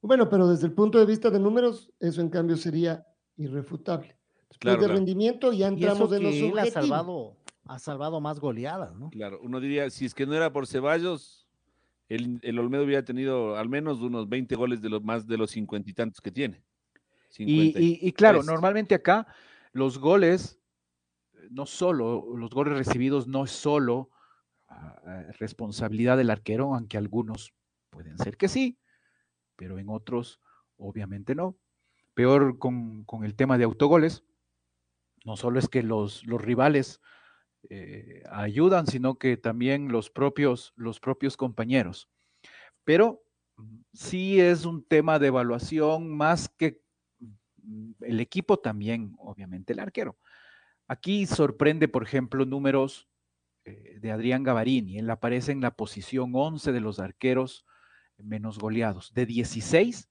[0.00, 3.06] Bueno, pero desde el punto de vista de números, eso en cambio sería
[3.36, 4.16] irrefutable.
[4.48, 4.94] Después Claro, de claro.
[4.94, 9.10] rendimiento ya entramos en los que él ha salvado, ha salvado más goleadas, ¿no?
[9.10, 11.46] Claro, uno diría, si es que no era por Ceballos,
[12.08, 15.50] el, el Olmedo hubiera tenido al menos unos 20 goles de los más de los
[15.50, 16.62] cincuenta y tantos que tiene.
[17.38, 19.26] Y, 50 y- y claro, normalmente acá
[19.72, 20.58] los goles,
[21.50, 24.10] no solo, los goles recibidos no es solo
[24.68, 27.52] ah, ah, responsabilidad del arquero, aunque algunos
[27.90, 28.78] pueden ser que sí,
[29.56, 30.40] pero en otros
[30.76, 31.56] obviamente no.
[32.14, 34.24] Peor con, con el tema de autogoles,
[35.24, 37.00] no solo es que los, los rivales
[37.68, 42.08] eh, ayudan, sino que también los propios, los propios compañeros.
[42.84, 43.22] Pero
[43.56, 46.82] mm, sí es un tema de evaluación más que
[48.00, 50.16] el equipo también, obviamente el arquero.
[50.88, 53.08] Aquí sorprende, por ejemplo, números
[53.64, 54.98] eh, de Adrián Gavarini.
[54.98, 57.66] Él aparece en la posición 11 de los arqueros
[58.18, 59.12] menos goleados.
[59.12, 60.08] De 16,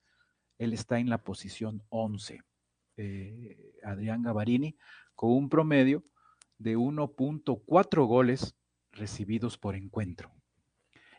[0.58, 2.42] él está en la posición 11.
[2.98, 4.78] Eh, Adrián Gavarini
[5.16, 6.04] con un promedio
[6.58, 8.56] de 1.4 goles
[8.92, 10.32] recibidos por encuentro.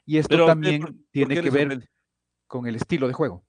[0.04, 1.90] Y esto Pero, ¿qué- también por- tiene que ver
[2.46, 3.44] con el estilo de juego.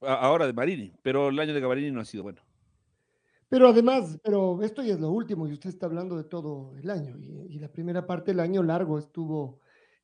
[0.00, 2.42] Ahora de Marini, pero el año de Gavarini no ha sido bueno.
[3.48, 6.88] Pero además, pero esto ya es lo último y usted está hablando de todo el
[6.88, 9.60] año y, y la primera parte del año largo estuvo,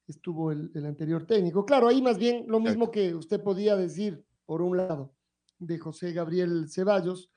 [0.06, 1.64] estuvo el, el anterior técnico.
[1.64, 5.14] Claro, ahí más bien lo mismo que usted podía decir, por un lado,
[5.58, 7.30] de José Gabriel Ceballos,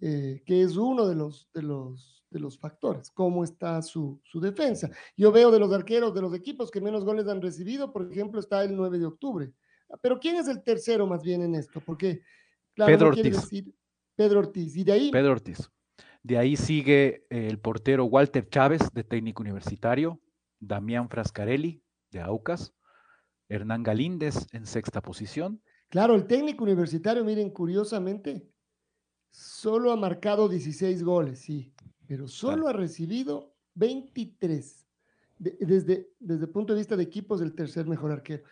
[0.00, 4.40] eh, que es uno de los, de los, de los factores, cómo está su, su
[4.40, 4.90] defensa.
[5.16, 8.40] Yo veo de los arqueros, de los equipos que menos goles han recibido, por ejemplo,
[8.40, 9.52] está el 9 de octubre.
[10.00, 11.80] Pero ¿quién es el tercero más bien en esto?
[11.80, 12.22] Porque,
[12.74, 13.36] claro, Pedro no Ortiz.
[13.36, 13.74] decir
[14.14, 14.76] Pedro Ortiz.
[14.76, 15.70] Y de ahí, Pedro Ortiz.
[16.22, 20.20] De ahí sigue el portero Walter Chávez, de técnico universitario,
[20.60, 22.72] Damián Frascarelli, de Aucas,
[23.48, 25.60] Hernán Galíndez en sexta posición.
[25.88, 28.48] Claro, el técnico universitario, miren, curiosamente,
[29.30, 31.74] solo ha marcado 16 goles, sí,
[32.06, 34.86] pero solo ha recibido 23
[35.38, 38.44] desde, desde el punto de vista de equipos del tercer mejor arquero.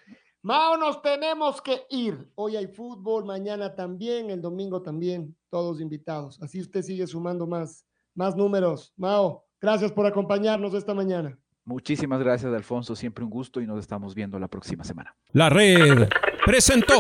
[0.42, 2.30] Mao, nos tenemos que ir.
[2.34, 6.40] Hoy hay fútbol, mañana también, el domingo también, todos invitados.
[6.40, 7.84] Así usted sigue sumando más,
[8.14, 8.94] más números.
[8.96, 11.38] Mao, gracias por acompañarnos esta mañana.
[11.66, 12.96] Muchísimas gracias, Alfonso.
[12.96, 15.14] Siempre un gusto y nos estamos viendo la próxima semana.
[15.32, 16.08] La red
[16.46, 16.94] presentó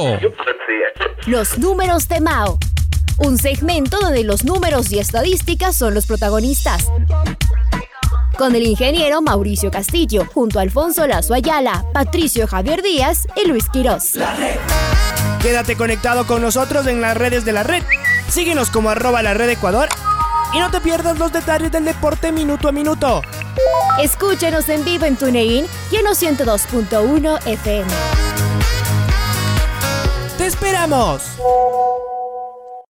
[1.26, 2.58] Los números de Mao.
[3.24, 6.90] Un segmento donde los números y estadísticas son los protagonistas
[8.40, 13.68] con el ingeniero Mauricio Castillo, junto a Alfonso Lazo Ayala, Patricio Javier Díaz y Luis
[13.68, 14.14] Quirós.
[15.42, 17.82] Quédate conectado con nosotros en las redes de la red.
[18.30, 19.90] Síguenos como arroba la red Ecuador
[20.54, 23.20] y no te pierdas los detalles del deporte minuto a minuto.
[24.00, 27.90] Escúchenos en vivo en TuneIn y en 102.1 FM.
[30.38, 31.24] ¡Te esperamos!